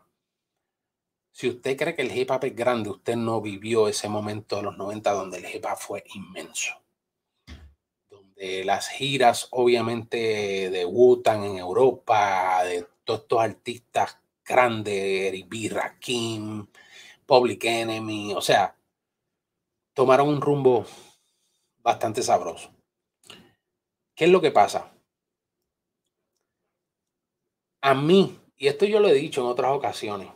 si 1.33 1.49
usted 1.49 1.77
cree 1.77 1.95
que 1.95 2.03
el 2.03 2.17
hip 2.17 2.31
hop 2.31 2.45
es 2.45 2.57
grande, 2.57 2.91
usted 2.91 3.17
no 3.17 3.41
vivió 3.41 3.89
ese 3.89 4.09
momento 4.09 4.57
de 4.57 4.63
los 4.63 4.77
90 4.77 5.13
donde 5.13 5.39
el 5.39 5.55
hip 5.55 5.65
hop 5.65 5.79
fue 5.79 6.05
inmenso. 6.15 6.75
Donde 8.09 8.65
las 8.65 8.89
giras, 8.89 9.49
obviamente, 9.51 10.71
de 10.71 10.85
Wu-Tang 10.85 11.45
en 11.45 11.59
Europa, 11.59 12.63
de 12.65 12.87
todos 13.07 13.21
estos 13.21 13.41
artistas 13.41 14.19
grandes, 14.45 14.95
Eric 14.95 15.49
B. 15.49 15.69
Rakim, 15.71 16.67
Public 17.25 17.65
Enemy, 17.65 18.35
o 18.35 18.41
sea, 18.41 18.77
tomaron 19.95 20.29
un 20.29 20.41
rumbo 20.41 20.85
bastante 21.79 22.23
sabroso. 22.23 22.71
¿Qué 24.15 24.25
es 24.27 24.31
lo 24.31 24.41
que 24.41 24.51
pasa? 24.51 24.93
A 27.81 27.95
mí, 27.95 28.39
y 28.57 28.67
esto 28.67 28.85
yo 28.85 29.01
lo 29.01 29.09
he 29.09 29.15
dicho 29.15 29.41
en 29.41 29.47
otras 29.47 29.73
ocasiones, 29.73 30.29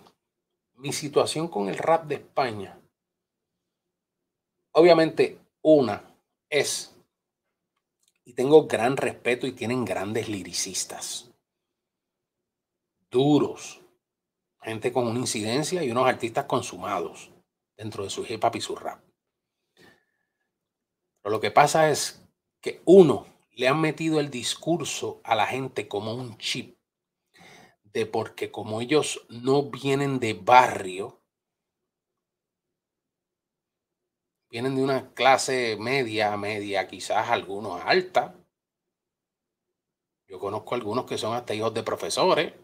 mi 0.74 0.92
situación 0.92 1.48
con 1.48 1.68
el 1.68 1.76
rap 1.76 2.06
de 2.06 2.16
España, 2.16 2.80
obviamente 4.72 5.38
una 5.62 6.16
es, 6.48 6.96
y 8.24 8.34
tengo 8.34 8.66
gran 8.66 8.96
respeto 8.96 9.46
y 9.46 9.52
tienen 9.52 9.84
grandes 9.84 10.28
liricistas, 10.28 11.29
duros, 13.10 13.80
gente 14.62 14.92
con 14.92 15.06
una 15.06 15.18
incidencia 15.18 15.82
y 15.82 15.90
unos 15.90 16.06
artistas 16.06 16.44
consumados 16.44 17.30
dentro 17.76 18.04
de 18.04 18.10
su 18.10 18.24
hip 18.28 18.44
hop 18.44 18.56
y 18.56 18.60
su 18.60 18.76
rap. 18.76 19.02
Pero 21.22 21.32
lo 21.32 21.40
que 21.40 21.50
pasa 21.50 21.90
es 21.90 22.26
que 22.60 22.82
uno 22.84 23.26
le 23.52 23.68
han 23.68 23.80
metido 23.80 24.20
el 24.20 24.30
discurso 24.30 25.20
a 25.24 25.34
la 25.34 25.46
gente 25.46 25.88
como 25.88 26.14
un 26.14 26.38
chip 26.38 26.78
de 27.82 28.06
porque 28.06 28.50
como 28.50 28.80
ellos 28.80 29.26
no 29.28 29.70
vienen 29.70 30.20
de 30.20 30.34
barrio, 30.34 31.20
vienen 34.48 34.76
de 34.76 34.82
una 34.82 35.12
clase 35.12 35.76
media, 35.78 36.36
media, 36.36 36.86
quizás 36.88 37.30
algunos 37.30 37.82
alta. 37.84 38.36
Yo 40.26 40.38
conozco 40.38 40.74
algunos 40.74 41.06
que 41.06 41.18
son 41.18 41.34
hasta 41.34 41.54
hijos 41.54 41.74
de 41.74 41.82
profesores, 41.82 42.54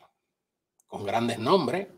con 0.97 1.07
grandes 1.07 1.39
nombres. 1.39 1.89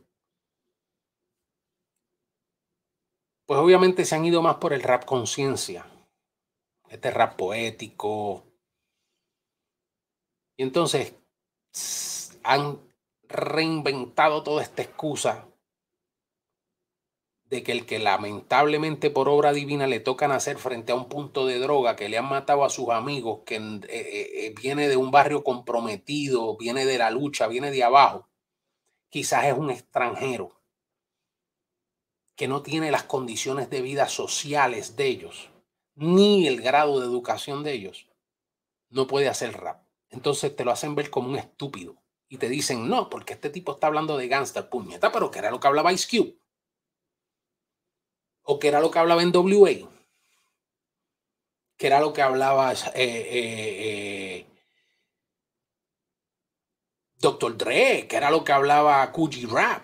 pues 3.48 3.58
obviamente 3.60 4.04
se 4.04 4.14
han 4.14 4.26
ido 4.26 4.42
más 4.42 4.56
por 4.56 4.74
el 4.74 4.82
rap 4.82 5.06
conciencia, 5.06 5.86
este 6.90 7.10
rap 7.10 7.34
poético. 7.36 8.44
Y 10.58 10.64
entonces 10.64 11.14
han 12.42 12.78
reinventado 13.26 14.42
toda 14.42 14.62
esta 14.62 14.82
excusa 14.82 15.48
de 17.44 17.62
que 17.62 17.72
el 17.72 17.86
que 17.86 17.98
lamentablemente 17.98 19.08
por 19.08 19.30
obra 19.30 19.54
divina 19.54 19.86
le 19.86 20.00
toca 20.00 20.28
nacer 20.28 20.58
frente 20.58 20.92
a 20.92 20.96
un 20.96 21.08
punto 21.08 21.46
de 21.46 21.58
droga, 21.58 21.96
que 21.96 22.10
le 22.10 22.18
han 22.18 22.28
matado 22.28 22.64
a 22.64 22.68
sus 22.68 22.90
amigos, 22.90 23.40
que 23.46 23.56
eh, 23.56 23.80
eh, 23.88 24.46
eh, 24.46 24.54
viene 24.60 24.90
de 24.90 24.98
un 24.98 25.10
barrio 25.10 25.42
comprometido, 25.42 26.54
viene 26.58 26.84
de 26.84 26.98
la 26.98 27.10
lucha, 27.10 27.46
viene 27.46 27.70
de 27.70 27.82
abajo, 27.82 28.27
quizás 29.10 29.46
es 29.46 29.54
un 29.54 29.70
extranjero 29.70 30.60
que 32.36 32.48
no 32.48 32.62
tiene 32.62 32.90
las 32.90 33.02
condiciones 33.02 33.68
de 33.70 33.82
vida 33.82 34.08
sociales 34.08 34.96
de 34.96 35.06
ellos, 35.06 35.50
ni 35.94 36.46
el 36.46 36.60
grado 36.60 37.00
de 37.00 37.06
educación 37.06 37.64
de 37.64 37.72
ellos, 37.72 38.08
no 38.90 39.06
puede 39.06 39.28
hacer 39.28 39.54
rap. 39.54 39.82
Entonces 40.10 40.54
te 40.54 40.64
lo 40.64 40.70
hacen 40.70 40.94
ver 40.94 41.10
como 41.10 41.28
un 41.28 41.36
estúpido 41.36 41.96
y 42.28 42.38
te 42.38 42.48
dicen, 42.48 42.88
no, 42.88 43.10
porque 43.10 43.34
este 43.34 43.50
tipo 43.50 43.72
está 43.72 43.88
hablando 43.88 44.16
de 44.16 44.28
gangster, 44.28 44.68
puñeta, 44.68 45.10
pero 45.10 45.30
que 45.30 45.40
era 45.40 45.50
lo 45.50 45.60
que 45.60 45.66
hablaba 45.66 45.92
Ice 45.92 46.06
Cube 46.08 46.38
o 48.50 48.58
que 48.58 48.68
era 48.68 48.80
lo 48.80 48.90
que 48.90 48.98
hablaba 48.98 49.22
en 49.22 49.30
WA, 49.34 49.90
que 51.76 51.86
era 51.86 52.00
lo 52.00 52.14
que 52.14 52.22
hablaba 52.22 52.72
eh, 52.72 52.78
eh, 52.94 53.26
eh, 53.30 54.46
Dr. 57.20 57.56
Dre, 57.56 58.06
que 58.08 58.16
era 58.16 58.30
lo 58.30 58.44
que 58.44 58.52
hablaba 58.52 59.10
Coogee 59.10 59.46
Rap, 59.46 59.82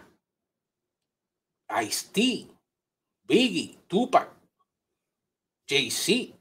Ice-T, 1.83 2.49
Biggie, 3.25 3.79
Tupac, 3.89 4.31
Jay-Z. 5.69 6.37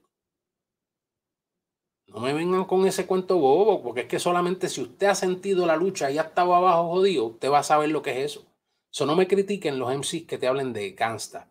No 2.07 2.19
me 2.19 2.33
vengan 2.33 2.65
con 2.65 2.85
ese 2.85 3.07
cuento 3.07 3.37
bobo, 3.37 3.81
porque 3.81 4.01
es 4.01 4.07
que 4.07 4.19
solamente 4.19 4.69
si 4.69 4.81
usted 4.81 5.07
ha 5.07 5.15
sentido 5.15 5.65
la 5.65 5.75
lucha 5.75 6.11
y 6.11 6.19
ha 6.19 6.23
estado 6.23 6.53
abajo 6.53 6.89
jodido, 6.89 7.25
usted 7.25 7.49
va 7.49 7.59
a 7.59 7.63
saber 7.63 7.89
lo 7.89 8.03
que 8.03 8.11
es 8.11 8.31
eso. 8.31 8.45
Eso 8.91 9.07
no 9.07 9.15
me 9.15 9.27
critiquen 9.27 9.79
los 9.79 9.91
MCs 9.91 10.27
que 10.27 10.37
te 10.37 10.47
hablen 10.47 10.73
de 10.73 10.91
gangsta. 10.91 11.49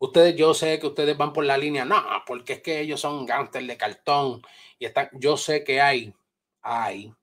Ustedes, 0.00 0.34
yo 0.34 0.52
sé 0.54 0.80
que 0.80 0.88
ustedes 0.88 1.16
van 1.16 1.32
por 1.32 1.44
la 1.44 1.56
línea, 1.56 1.84
no, 1.84 2.02
porque 2.26 2.54
es 2.54 2.62
que 2.62 2.80
ellos 2.80 3.00
son 3.00 3.24
gánster 3.24 3.64
de 3.64 3.76
cartón 3.76 4.42
y 4.80 4.86
están, 4.86 5.08
yo 5.12 5.36
sé 5.36 5.62
que 5.62 5.80
hay, 5.80 6.12
hay, 6.60 7.14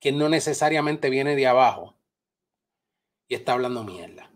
quien 0.00 0.18
no 0.18 0.28
necesariamente 0.28 1.10
viene 1.10 1.36
de 1.36 1.46
abajo 1.46 1.96
y 3.28 3.34
está 3.34 3.52
hablando 3.52 3.84
mierda. 3.84 4.30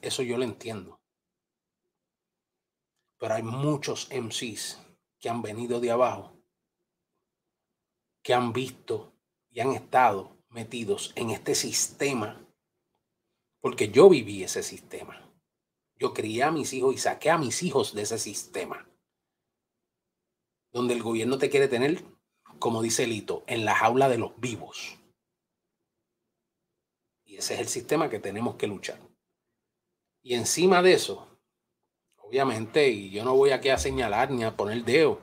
Eso 0.00 0.22
yo 0.22 0.36
lo 0.36 0.44
entiendo. 0.44 1.00
Pero 3.18 3.34
hay 3.34 3.42
muchos 3.42 4.08
MCs 4.12 4.78
que 5.18 5.28
han 5.28 5.42
venido 5.42 5.80
de 5.80 5.90
abajo, 5.90 6.36
que 8.22 8.34
han 8.34 8.52
visto 8.52 9.12
y 9.50 9.60
han 9.60 9.72
estado 9.72 10.36
metidos 10.50 11.12
en 11.16 11.30
este 11.30 11.54
sistema, 11.54 12.40
porque 13.60 13.90
yo 13.90 14.08
viví 14.08 14.44
ese 14.44 14.62
sistema. 14.62 15.24
Yo 15.96 16.14
crié 16.14 16.44
a 16.44 16.52
mis 16.52 16.72
hijos 16.72 16.94
y 16.94 16.98
saqué 16.98 17.30
a 17.30 17.38
mis 17.38 17.62
hijos 17.62 17.92
de 17.94 18.02
ese 18.02 18.18
sistema. 18.18 18.88
Donde 20.70 20.94
el 20.94 21.02
gobierno 21.02 21.38
te 21.38 21.50
quiere 21.50 21.66
tener, 21.66 22.04
como 22.58 22.82
dice 22.82 23.06
Lito, 23.06 23.44
en 23.46 23.64
la 23.64 23.74
jaula 23.74 24.08
de 24.08 24.18
los 24.18 24.38
vivos. 24.40 24.98
Y 27.24 27.36
ese 27.36 27.54
es 27.54 27.60
el 27.60 27.68
sistema 27.68 28.08
que 28.08 28.18
tenemos 28.18 28.56
que 28.56 28.66
luchar. 28.66 28.98
Y 30.22 30.34
encima 30.34 30.82
de 30.82 30.94
eso, 30.94 31.38
obviamente, 32.16 32.88
y 32.88 33.10
yo 33.10 33.24
no 33.24 33.34
voy 33.34 33.50
aquí 33.50 33.68
a 33.68 33.78
señalar 33.78 34.30
ni 34.30 34.44
a 34.44 34.56
poner 34.56 34.84
dedo, 34.84 35.20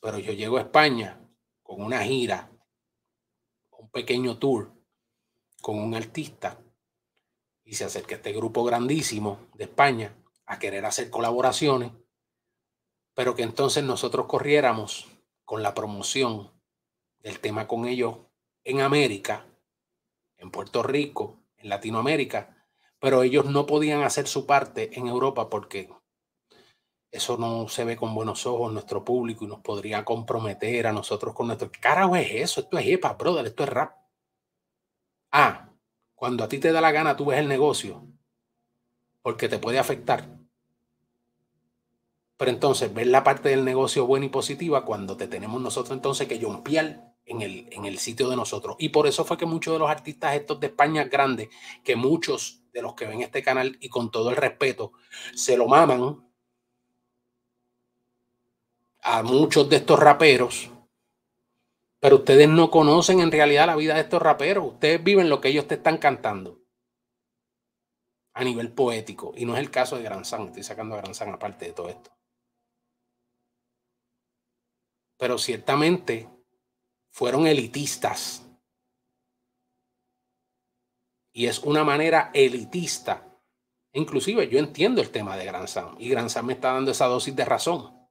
pero 0.00 0.18
yo 0.18 0.32
llego 0.32 0.58
a 0.58 0.62
España 0.62 1.20
con 1.62 1.80
una 1.80 2.02
gira, 2.02 2.50
un 3.70 3.90
pequeño 3.90 4.38
tour, 4.38 4.72
con 5.62 5.78
un 5.78 5.94
artista 5.94 6.60
y 7.64 7.74
se 7.74 7.84
acerca 7.84 8.16
este 8.16 8.32
grupo 8.32 8.64
grandísimo 8.64 9.48
de 9.54 9.64
España 9.64 10.14
a 10.46 10.58
querer 10.58 10.84
hacer 10.84 11.08
colaboraciones, 11.08 11.92
pero 13.14 13.34
que 13.34 13.42
entonces 13.42 13.82
nosotros 13.82 14.26
corriéramos 14.26 15.08
con 15.44 15.62
la 15.62 15.74
promoción 15.74 16.50
del 17.18 17.40
tema 17.40 17.66
con 17.66 17.86
ellos 17.86 18.18
en 18.64 18.80
América, 18.80 19.46
en 20.36 20.50
Puerto 20.50 20.82
Rico, 20.82 21.42
en 21.56 21.68
Latinoamérica, 21.68 22.66
pero 22.98 23.22
ellos 23.22 23.46
no 23.46 23.66
podían 23.66 24.02
hacer 24.02 24.26
su 24.26 24.46
parte 24.46 24.98
en 24.98 25.08
Europa 25.08 25.48
porque 25.50 25.90
eso 27.10 27.36
no 27.36 27.68
se 27.68 27.84
ve 27.84 27.96
con 27.96 28.14
buenos 28.14 28.44
ojos 28.46 28.72
nuestro 28.72 29.04
público 29.04 29.44
y 29.44 29.48
nos 29.48 29.60
podría 29.60 30.04
comprometer 30.04 30.86
a 30.86 30.92
nosotros 30.92 31.34
con 31.34 31.46
nuestro... 31.46 31.70
¿Qué 31.70 31.78
carajo 31.78 32.16
es 32.16 32.30
eso? 32.32 32.60
Esto 32.60 32.78
es 32.78 32.86
hip 32.86 33.04
brother, 33.18 33.46
esto 33.46 33.62
es 33.62 33.68
rap. 33.68 33.96
Ah, 35.30 35.70
cuando 36.14 36.42
a 36.42 36.48
ti 36.48 36.58
te 36.58 36.72
da 36.72 36.80
la 36.80 36.92
gana, 36.92 37.16
tú 37.16 37.26
ves 37.26 37.38
el 37.38 37.48
negocio, 37.48 38.06
porque 39.22 39.48
te 39.48 39.58
puede 39.58 39.78
afectar. 39.78 40.43
Pero 42.44 42.52
entonces, 42.52 42.92
ver 42.92 43.06
la 43.06 43.24
parte 43.24 43.48
del 43.48 43.64
negocio 43.64 44.04
buena 44.04 44.26
y 44.26 44.28
positiva 44.28 44.84
cuando 44.84 45.16
te 45.16 45.28
tenemos 45.28 45.62
nosotros 45.62 45.96
entonces 45.96 46.28
que 46.28 46.38
jumpear 46.38 47.14
en 47.24 47.40
el, 47.40 47.68
en 47.72 47.86
el 47.86 47.98
sitio 47.98 48.28
de 48.28 48.36
nosotros. 48.36 48.76
Y 48.78 48.90
por 48.90 49.06
eso 49.06 49.24
fue 49.24 49.38
que 49.38 49.46
muchos 49.46 49.72
de 49.72 49.78
los 49.78 49.88
artistas 49.88 50.34
estos 50.34 50.60
de 50.60 50.66
España 50.66 51.04
grandes, 51.04 51.48
que 51.82 51.96
muchos 51.96 52.60
de 52.74 52.82
los 52.82 52.92
que 52.92 53.06
ven 53.06 53.22
este 53.22 53.42
canal 53.42 53.78
y 53.80 53.88
con 53.88 54.10
todo 54.10 54.28
el 54.28 54.36
respeto, 54.36 54.92
se 55.34 55.56
lo 55.56 55.66
maman 55.66 56.22
a 59.00 59.22
muchos 59.22 59.66
de 59.70 59.76
estos 59.76 59.98
raperos 59.98 60.70
pero 61.98 62.16
ustedes 62.16 62.46
no 62.50 62.70
conocen 62.70 63.20
en 63.20 63.32
realidad 63.32 63.66
la 63.66 63.76
vida 63.76 63.94
de 63.94 64.02
estos 64.02 64.20
raperos. 64.20 64.74
Ustedes 64.74 65.02
viven 65.02 65.30
lo 65.30 65.40
que 65.40 65.48
ellos 65.48 65.66
te 65.66 65.76
están 65.76 65.96
cantando 65.96 66.60
a 68.34 68.44
nivel 68.44 68.70
poético. 68.72 69.32
Y 69.34 69.46
no 69.46 69.54
es 69.54 69.60
el 69.60 69.70
caso 69.70 69.96
de 69.96 70.02
Gran 70.02 70.26
San. 70.26 70.48
Estoy 70.48 70.64
sacando 70.64 70.94
a 70.96 71.00
Gran 71.00 71.32
aparte 71.32 71.64
de 71.64 71.72
todo 71.72 71.88
esto. 71.88 72.13
Pero 75.24 75.38
ciertamente 75.38 76.28
fueron 77.08 77.46
elitistas. 77.46 78.46
Y 81.32 81.46
es 81.46 81.60
una 81.60 81.82
manera 81.82 82.30
elitista. 82.34 83.34
Inclusive 83.94 84.46
yo 84.50 84.58
entiendo 84.58 85.00
el 85.00 85.08
tema 85.08 85.38
de 85.38 85.46
Gran 85.46 85.66
San. 85.66 85.98
Y 85.98 86.10
Gran 86.10 86.28
San 86.28 86.44
me 86.44 86.52
está 86.52 86.74
dando 86.74 86.90
esa 86.90 87.06
dosis 87.06 87.34
de 87.34 87.46
razón. 87.46 88.06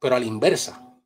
Pero 0.00 0.16
a 0.16 0.18
la 0.18 0.26
inversa 0.26 1.00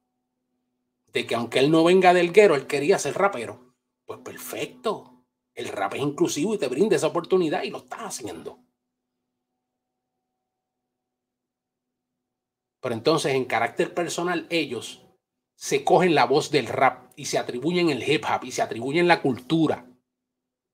de 1.09 1.27
que 1.27 1.35
aunque 1.35 1.59
él 1.59 1.71
no 1.71 1.85
venga 1.85 2.15
del 2.15 2.33
guero, 2.33 2.55
él 2.55 2.67
quería 2.67 2.99
ser 2.99 3.19
rapero. 3.19 3.77
Pues 4.07 4.21
perfecto. 4.21 5.27
El 5.53 5.69
rap 5.69 5.93
es 5.93 6.01
inclusivo 6.01 6.55
y 6.55 6.59
te 6.59 6.69
brinda 6.69 6.97
esa 6.97 7.09
oportunidad 7.09 7.65
y 7.65 7.69
lo 7.69 7.81
estás 7.81 8.01
haciendo. 8.01 8.64
Pero 12.85 12.97
entonces 12.97 13.33
en 13.33 13.47
carácter 13.47 13.95
personal 13.95 14.47
ellos 14.51 15.01
se 15.55 15.85
cogen 15.85 16.15
la 16.15 16.27
voz 16.27 16.51
del 16.51 16.67
rap 16.67 17.15
y 17.17 17.25
se 17.25 17.39
atribuyen 17.39 17.89
el 17.89 18.07
hip 18.07 18.27
hop 18.27 18.45
y 18.45 18.53
se 18.53 18.61
atribuyen 18.61 19.09
la 19.09 19.23
cultura. 19.23 19.87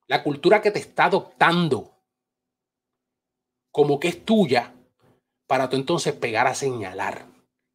La 0.09 0.25
cultura 0.25 0.61
que 0.61 0.73
te 0.73 0.81
está 0.81 1.05
adoptando 1.05 2.03
como 3.70 4.01
que 4.01 4.09
es 4.09 4.25
tuya 4.25 4.75
para 5.46 5.68
tú 5.68 5.77
entonces 5.77 6.12
pegar 6.12 6.49
a 6.49 6.57
señalar. 6.57 7.29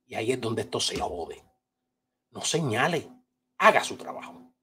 Y 0.05 0.15
ahí 0.15 0.33
es 0.33 0.41
donde 0.41 0.63
esto 0.63 0.81
se 0.81 0.99
jode 0.99 1.41
no 2.31 2.41
señale, 2.41 3.09
haga 3.57 3.85
su 3.85 3.95
trabajo. 3.95 4.53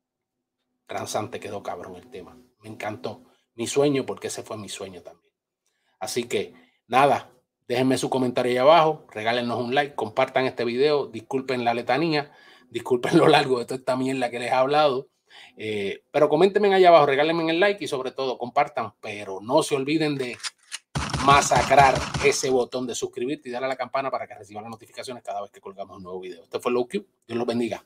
Transante 0.87 1.41
quedó 1.41 1.63
cabrón 1.63 1.97
el 1.97 2.11
tema. 2.11 2.37
Me 2.61 2.69
encantó. 2.69 3.25
Mi 3.55 3.67
sueño, 3.67 4.05
porque 4.05 4.27
ese 4.27 4.43
fue 4.43 4.59
mi 4.59 4.69
sueño 4.69 5.01
también. 5.01 5.33
Así 5.99 6.25
que 6.25 6.55
nada, 6.87 7.33
déjenme 7.69 7.99
su 7.99 8.11
comentario 8.11 8.53
ahí 8.53 8.59
abajo, 8.59 9.07
regálenos 9.13 9.61
un 9.61 9.75
like, 9.75 9.95
compartan 9.95 10.45
este 10.47 10.65
video, 10.65 11.07
disculpen 11.07 11.65
la 11.65 11.75
letanía, 11.75 12.33
disculpen 12.71 13.13
lo 13.19 13.29
largo 13.29 13.59
de 13.59 13.65
toda 13.65 13.79
esta 13.79 13.97
mierda 13.97 14.31
que 14.31 14.39
les 14.39 14.51
he 14.51 14.55
hablado. 14.55 15.09
Eh, 15.57 16.05
pero 16.11 16.29
coméntenme 16.29 16.75
allá 16.75 16.89
abajo, 16.89 17.07
regálenme 17.07 17.51
el 17.51 17.61
like 17.61 17.83
y 17.83 17.89
sobre 17.89 18.11
todo 18.11 18.39
compartan, 18.39 18.93
pero 19.01 19.41
no 19.41 19.63
se 19.63 19.75
olviden 19.75 20.17
de 20.17 20.37
masacrar 21.25 21.95
ese 22.25 22.51
botón 22.51 22.87
de 22.87 22.95
suscribirte 22.95 23.49
y 23.49 23.53
darle 23.53 23.67
a 23.67 23.69
la 23.69 23.77
campana 23.77 24.11
para 24.11 24.27
que 24.27 24.35
reciban 24.35 24.65
las 24.65 24.71
notificaciones 24.71 25.23
cada 25.23 25.41
vez 25.41 25.51
que 25.51 25.61
colgamos 25.61 25.97
un 25.97 26.03
nuevo 26.03 26.21
video. 26.21 26.43
Este 26.43 26.59
fue 26.59 26.73
Low 26.73 26.89
Dios 26.91 27.05
los 27.29 27.47
bendiga. 27.47 27.85